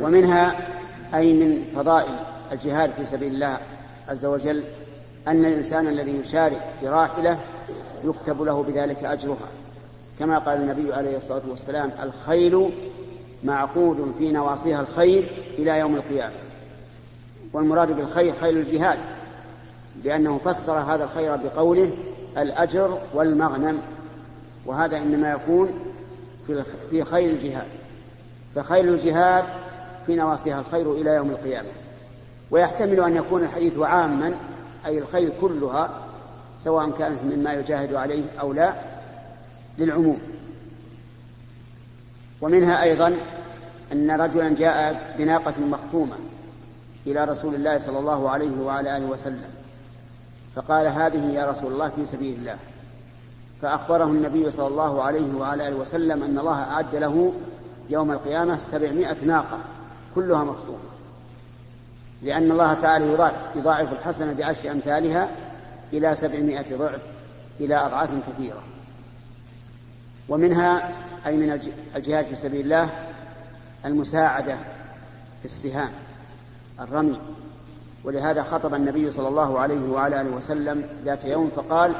ومنها 0.00 0.68
أي 1.14 1.32
من 1.32 1.64
فضائل 1.74 2.18
الجهاد 2.52 2.90
في 2.90 3.06
سبيل 3.06 3.34
الله 3.34 3.58
عز 4.08 4.26
وجل 4.26 4.64
أن 5.28 5.44
الإنسان 5.44 5.88
الذي 5.88 6.16
يشارك 6.16 6.64
في 6.80 6.88
راحلة 6.88 7.38
يكتب 8.04 8.42
له 8.42 8.62
بذلك 8.62 9.04
أجرها. 9.04 9.48
كما 10.18 10.38
قال 10.38 10.60
النبي 10.60 10.94
عليه 10.94 11.16
الصلاة 11.16 11.42
والسلام 11.50 11.90
الخيل 12.02 12.70
معقود 13.44 14.14
في 14.18 14.32
نواصيها 14.32 14.80
الخير 14.80 15.44
إلى 15.58 15.78
يوم 15.78 15.96
القيامة. 15.96 16.34
والمراد 17.52 17.96
بالخير 17.96 18.32
خير 18.32 18.50
الجهاد 18.50 18.98
لأنه 20.04 20.38
فسر 20.38 20.78
هذا 20.78 21.04
الخير 21.04 21.36
بقوله 21.36 21.90
الأجر 22.38 23.00
والمغنم. 23.14 23.82
وهذا 24.66 24.98
إنما 24.98 25.32
يكون 25.32 25.70
في 26.90 27.04
خير 27.04 27.30
الجهاد. 27.30 27.66
فخير 28.54 28.84
الجهاد 28.84 29.44
في 30.06 30.14
نواصيها 30.16 30.60
الخير 30.60 30.92
إلى 30.92 31.10
يوم 31.10 31.30
القيامة. 31.30 31.68
ويحتمل 32.50 33.00
أن 33.00 33.16
يكون 33.16 33.42
الحديث 33.42 33.78
عاما 33.78 34.34
أي 34.86 34.98
الخير 34.98 35.32
كلها 35.40 35.90
سواء 36.60 36.90
كانت 36.90 37.18
مما 37.24 37.52
يجاهد 37.52 37.94
عليه 37.94 38.24
أو 38.40 38.52
لا 38.52 38.72
للعموم. 39.78 40.18
ومنها 42.40 42.82
أيضا 42.82 43.16
أن 43.92 44.10
رجلا 44.10 44.54
جاء 44.54 45.14
بناقة 45.18 45.54
مختومة 45.60 46.16
إلى 47.06 47.24
رسول 47.24 47.54
الله 47.54 47.78
صلى 47.78 47.98
الله 47.98 48.30
عليه 48.30 48.60
وعلى 48.60 48.96
آله 48.96 49.06
وسلم 49.06 49.50
فقال 50.56 50.86
هذه 50.86 51.32
يا 51.32 51.50
رسول 51.50 51.72
الله 51.72 51.88
في 51.88 52.06
سبيل 52.06 52.38
الله. 52.38 52.56
فأخبره 53.62 54.04
النبي 54.04 54.50
صلى 54.50 54.66
الله 54.66 55.02
عليه 55.02 55.34
وعلى 55.34 55.68
آله 55.68 55.76
وسلم 55.76 56.22
أن 56.22 56.38
الله 56.38 56.62
أعد 56.62 56.94
له 56.94 57.32
يوم 57.90 58.12
القيامة 58.12 58.56
سبعمائة 58.56 59.24
ناقة 59.24 59.58
كلها 60.14 60.44
مخطومة 60.44 60.78
لأن 62.22 62.50
الله 62.50 62.74
تعالى 62.74 63.12
يضاعف, 63.12 63.34
يضاعف 63.56 63.92
الحسنة 63.92 64.32
بعشر 64.32 64.70
أمثالها 64.70 65.28
إلى 65.92 66.14
سبعمائة 66.14 66.76
ضعف 66.76 67.00
إلى 67.60 67.76
أضعاف 67.76 68.10
كثيرة. 68.28 68.62
ومنها 70.28 70.92
أي 71.26 71.36
من 71.36 71.60
الجهاد 71.96 72.24
في 72.24 72.34
سبيل 72.34 72.60
الله 72.60 72.90
المساعدة 73.84 74.56
في 75.38 75.44
السهام 75.44 75.90
الرمي. 76.80 77.20
ولهذا 78.04 78.42
خطب 78.42 78.74
النبي 78.74 79.10
صلى 79.10 79.28
الله 79.28 79.58
عليه 79.58 79.90
وعلى 79.90 80.20
آله 80.20 80.30
وسلم 80.30 80.84
ذات 81.04 81.24
يوم 81.24 81.50
فقال 81.56 81.94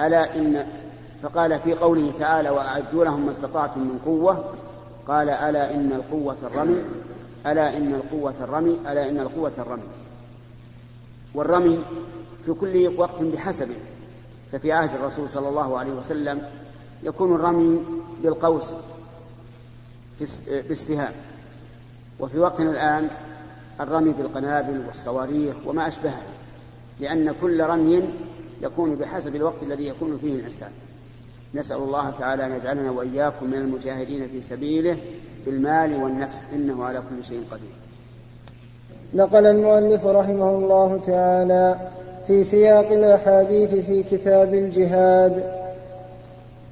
ألا 0.00 0.36
إن 0.36 0.66
فقال 1.22 1.60
في 1.60 1.74
قوله 1.74 2.12
تعالى 2.18 2.50
وأعدوا 2.50 3.04
لهم 3.04 3.24
ما 3.24 3.30
استطعتم 3.30 3.80
من 3.80 3.98
قوة 3.98 4.44
قال 5.08 5.30
ألا 5.30 5.74
إن 5.74 5.92
القوة 5.92 6.36
الرمي 6.42 6.82
ألا 7.46 7.76
إن 7.76 7.94
القوة 7.94 8.34
الرمي 8.40 8.78
ألا 8.88 9.08
إن 9.08 9.20
القوة 9.20 9.52
الرمي 9.58 9.88
والرمي 11.34 11.84
في 12.46 12.52
كل 12.52 12.94
وقت 12.98 13.22
بحسبه 13.22 13.76
ففي 14.52 14.72
عهد 14.72 14.90
الرسول 14.94 15.28
صلى 15.28 15.48
الله 15.48 15.78
عليه 15.78 15.92
وسلم 15.92 16.42
يكون 17.02 17.34
الرمي 17.34 17.82
بالقوس 18.22 18.72
بالسهام 20.68 21.12
وفي 22.20 22.38
وقتنا 22.38 22.70
الآن 22.70 23.10
الرمي 23.80 24.10
بالقنابل 24.10 24.82
والصواريخ 24.86 25.56
وما 25.66 25.88
أشبهها 25.88 26.22
لأن 27.00 27.34
كل 27.40 27.64
رمي 27.64 28.04
يكون 28.62 28.96
بحسب 28.96 29.36
الوقت 29.36 29.62
الذي 29.62 29.86
يكون 29.86 30.18
فيه 30.18 30.34
الإنسان. 30.34 30.70
نسأل 31.54 31.76
الله 31.76 32.10
تعالى 32.10 32.46
أن 32.46 32.52
يجعلنا 32.52 32.90
وإياكم 32.90 33.46
من 33.46 33.58
المجاهدين 33.58 34.28
في 34.28 34.42
سبيله 34.42 34.96
بالمال 35.46 36.02
والنفس 36.02 36.42
إنه 36.54 36.84
على 36.84 36.98
كل 36.98 37.24
شيء 37.24 37.42
قدير. 37.50 37.70
نقل 39.14 39.46
المؤلف 39.46 40.06
رحمه 40.06 40.50
الله 40.50 41.00
تعالى 41.06 41.90
في 42.26 42.44
سياق 42.44 42.92
الأحاديث 42.92 43.74
في 43.74 44.02
كتاب 44.02 44.54
الجهاد. 44.54 45.58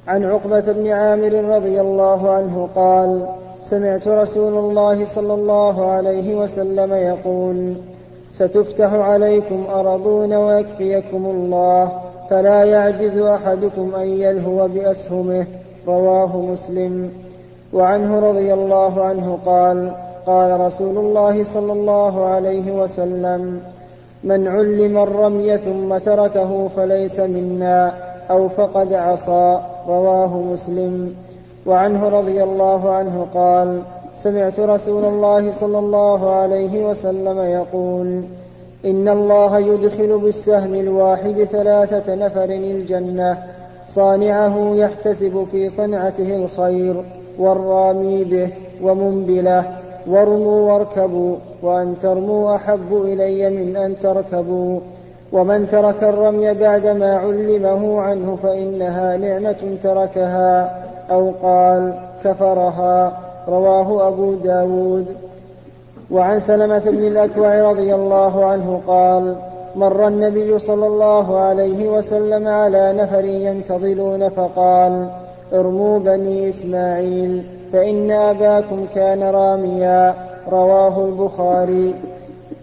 عن 0.06 0.24
عقبة 0.24 0.72
بن 0.72 0.86
عامر 0.88 1.56
رضي 1.56 1.80
الله 1.80 2.30
عنه 2.30 2.68
قال 2.74 3.28
سمعت 3.62 4.08
رسول 4.08 4.58
الله 4.58 5.04
صلى 5.04 5.34
الله 5.34 5.90
عليه 5.90 6.34
وسلم 6.34 6.92
يقول 6.92 7.74
ستفتح 8.38 8.92
عليكم 8.92 9.64
أرضون 9.74 10.34
ويكفيكم 10.34 11.26
الله 11.26 11.92
فلا 12.30 12.64
يعجز 12.64 13.18
أحدكم 13.18 13.94
أن 13.94 14.06
يلهو 14.06 14.68
بأسهمه 14.68 15.46
رواه 15.88 16.36
مسلم. 16.36 17.10
وعنه 17.72 18.18
رضي 18.18 18.54
الله 18.54 19.04
عنه 19.04 19.38
قال 19.46 19.92
قال 20.26 20.60
رسول 20.60 20.98
الله 20.98 21.44
صلى 21.44 21.72
الله 21.72 22.24
عليه 22.24 22.72
وسلم 22.72 23.60
من 24.24 24.48
علم 24.48 24.98
الرمي 24.98 25.58
ثم 25.58 25.98
تركه 25.98 26.68
فليس 26.68 27.20
منا 27.20 27.92
أو 28.30 28.48
فقد 28.48 28.92
عصى. 28.92 29.60
رواه 29.88 30.36
مسلم. 30.36 31.14
وعنه 31.66 32.08
رضي 32.08 32.42
الله 32.42 32.90
عنه 32.90 33.26
قال 33.34 33.82
سمعت 34.16 34.60
رسول 34.60 35.04
الله 35.04 35.50
صلى 35.50 35.78
الله 35.78 36.30
عليه 36.30 36.84
وسلم 36.84 37.38
يقول 37.38 38.22
إن 38.84 39.08
الله 39.08 39.58
يدخل 39.58 40.18
بالسهم 40.18 40.74
الواحد 40.74 41.44
ثلاثة 41.44 42.14
نفر 42.14 42.44
الجنة 42.44 43.38
صانعه 43.86 44.74
يحتسب 44.74 45.46
في 45.52 45.68
صنعته 45.68 46.36
الخير 46.36 47.04
والرامي 47.38 48.24
به 48.24 48.48
ومنبله 48.82 49.64
وارموا 50.06 50.72
واركبوا 50.72 51.36
وأن 51.62 51.98
ترموا 52.02 52.56
أحب 52.56 52.92
إلي 52.92 53.50
من 53.50 53.76
أن 53.76 53.98
تركبوا 53.98 54.80
ومن 55.32 55.68
ترك 55.68 56.02
الرمي 56.02 56.54
بعدما 56.54 57.16
علمه 57.16 58.00
عنه 58.00 58.38
فإنها 58.42 59.16
نعمة 59.16 59.78
تركها 59.82 60.82
أو 61.10 61.32
قال 61.42 61.94
كفرها. 62.24 63.25
رواه 63.48 64.08
أبو 64.08 64.34
داود. 64.34 65.06
وعن 66.10 66.40
سلمة 66.40 66.78
بن 66.78 67.06
الأكوع 67.06 67.70
رضي 67.70 67.94
الله 67.94 68.44
عنه 68.44 68.80
قال 68.86 69.36
مر 69.76 70.06
النبي 70.06 70.58
صلى 70.58 70.86
الله 70.86 71.38
عليه 71.38 71.88
وسلم 71.88 72.48
على 72.48 72.92
نفر 72.92 73.24
ينتظرون 73.24 74.28
فقال 74.28 75.08
ارموا 75.52 75.98
بني 75.98 76.48
إسماعيل 76.48 77.42
فإن 77.72 78.10
أباكم 78.10 78.86
كان 78.94 79.22
راميا. 79.22 80.14
رواه 80.48 81.04
البخاري. 81.04 81.94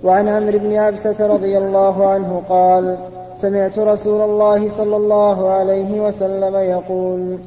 وعن 0.04 0.28
عمرو 0.28 0.60
بن 0.60 0.76
عبسة 0.76 1.28
رضي 1.28 1.58
الله 1.58 2.08
عنه 2.08 2.42
قال 2.50 2.98
سمعت 3.36 3.80
رسول 3.80 4.22
الله 4.22 4.68
صلى 4.68 4.96
الله 4.96 5.50
عليه 5.50 6.02
وسلم 6.02 6.56
يقول 6.56 7.38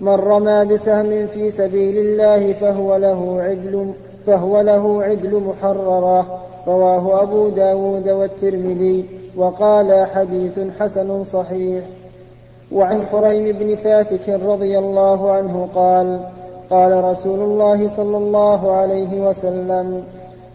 من 0.00 0.14
رمى 0.14 0.64
بسهم 0.64 1.26
في 1.26 1.50
سبيل 1.50 1.98
الله 1.98 2.52
فهو 2.52 2.96
له 2.96 3.42
عدل 3.42 3.90
فهو 4.26 4.60
له 4.60 5.02
عدل 5.02 5.40
محررة. 5.40 6.40
رواه 6.66 7.22
أبو 7.22 7.48
داود 7.48 8.08
والترمذي 8.08 9.04
وقال 9.36 10.06
حديث 10.06 10.58
حسن 10.80 11.22
صحيح. 11.22 11.84
وعن 12.72 13.04
خريم 13.04 13.58
بن 13.58 13.74
فاتك 13.74 14.28
رضي 14.28 14.78
الله 14.78 15.30
عنه 15.30 15.68
قال 15.74 16.20
قال 16.70 17.04
رسول 17.04 17.40
الله 17.40 17.88
صلى 17.88 18.16
الله 18.16 18.72
عليه 18.72 19.28
وسلم 19.28 20.04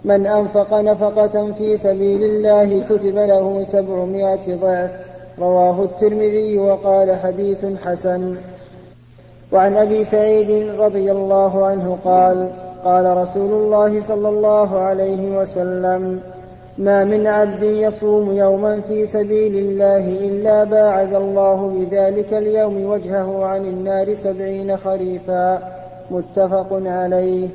من 0.05 0.27
أنفق 0.27 0.73
نفقة 0.73 1.51
في 1.51 1.77
سبيل 1.77 2.23
الله 2.23 2.83
كتب 2.89 3.15
له 3.15 3.63
سبعمائة 3.63 4.55
ضعف 4.55 4.91
رواه 5.39 5.83
الترمذي 5.83 6.57
وقال 6.59 7.15
حديث 7.15 7.65
حسن. 7.85 8.35
وعن 9.51 9.77
أبي 9.77 10.03
سعيد 10.03 10.79
رضي 10.79 11.11
الله 11.11 11.65
عنه 11.65 11.97
قال 12.05 12.49
قال 12.83 13.17
رسول 13.17 13.51
الله 13.51 13.99
صلى 13.99 14.29
الله 14.29 14.79
عليه 14.79 15.37
وسلم 15.37 16.19
ما 16.77 17.03
من 17.03 17.27
عبد 17.27 17.63
يصوم 17.63 18.33
يوما 18.37 18.81
في 18.81 19.05
سبيل 19.05 19.55
الله 19.55 20.07
إلا 20.07 20.63
باعد 20.63 21.13
الله 21.13 21.67
بذلك 21.67 22.33
اليوم 22.33 22.85
وجهه 22.85 23.45
عن 23.45 23.65
النار 23.65 24.13
سبعين 24.13 24.77
خريفا. 24.77 25.59
متفق 26.11 26.67
عليه. 26.85 27.47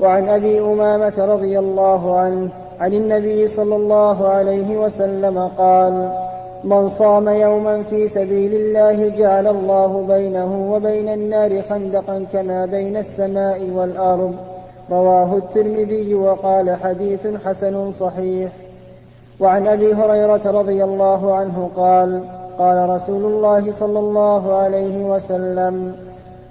وعن 0.00 0.28
أبي 0.28 0.60
أمامة 0.60 1.24
رضي 1.24 1.58
الله 1.58 2.18
عنه 2.18 2.48
عن 2.80 2.92
النبي 2.92 3.46
صلى 3.46 3.76
الله 3.76 4.28
عليه 4.28 4.76
وسلم 4.76 5.50
قال 5.58 6.12
من 6.64 6.88
صام 6.88 7.28
يوما 7.28 7.82
في 7.82 8.08
سبيل 8.08 8.54
الله 8.54 9.08
جعل 9.08 9.46
الله 9.46 10.04
بينه 10.08 10.72
وبين 10.72 11.08
النار 11.08 11.62
خندقا 11.62 12.26
كما 12.32 12.66
بين 12.66 12.96
السماء 12.96 13.70
والأرض. 13.70 14.34
رواه 14.90 15.36
الترمذي 15.36 16.14
وقال 16.14 16.76
حديث 16.76 17.26
حسن 17.44 17.90
صحيح. 17.90 18.52
وعن 19.40 19.66
أبي 19.66 19.94
هريرة 19.94 20.50
رضي 20.60 20.84
الله 20.84 21.34
عنه 21.34 21.70
قال 21.76 22.20
قال 22.58 22.90
رسول 22.90 23.24
الله 23.24 23.72
صلى 23.72 23.98
الله 23.98 24.54
عليه 24.54 25.04
وسلم 25.04 25.96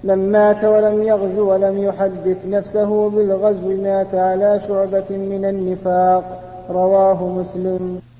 من 0.03 0.31
مات 0.31 0.63
ولم 0.63 1.03
يغزو 1.03 1.51
ولم 1.51 1.83
يحدث 1.83 2.45
نفسه 2.47 3.09
بالغزو 3.09 3.67
مات 3.83 4.15
على 4.15 4.59
شعبة 4.59 5.09
من 5.09 5.45
النفاق 5.45 6.23
رواه 6.69 7.23
مسلم. 7.27 8.12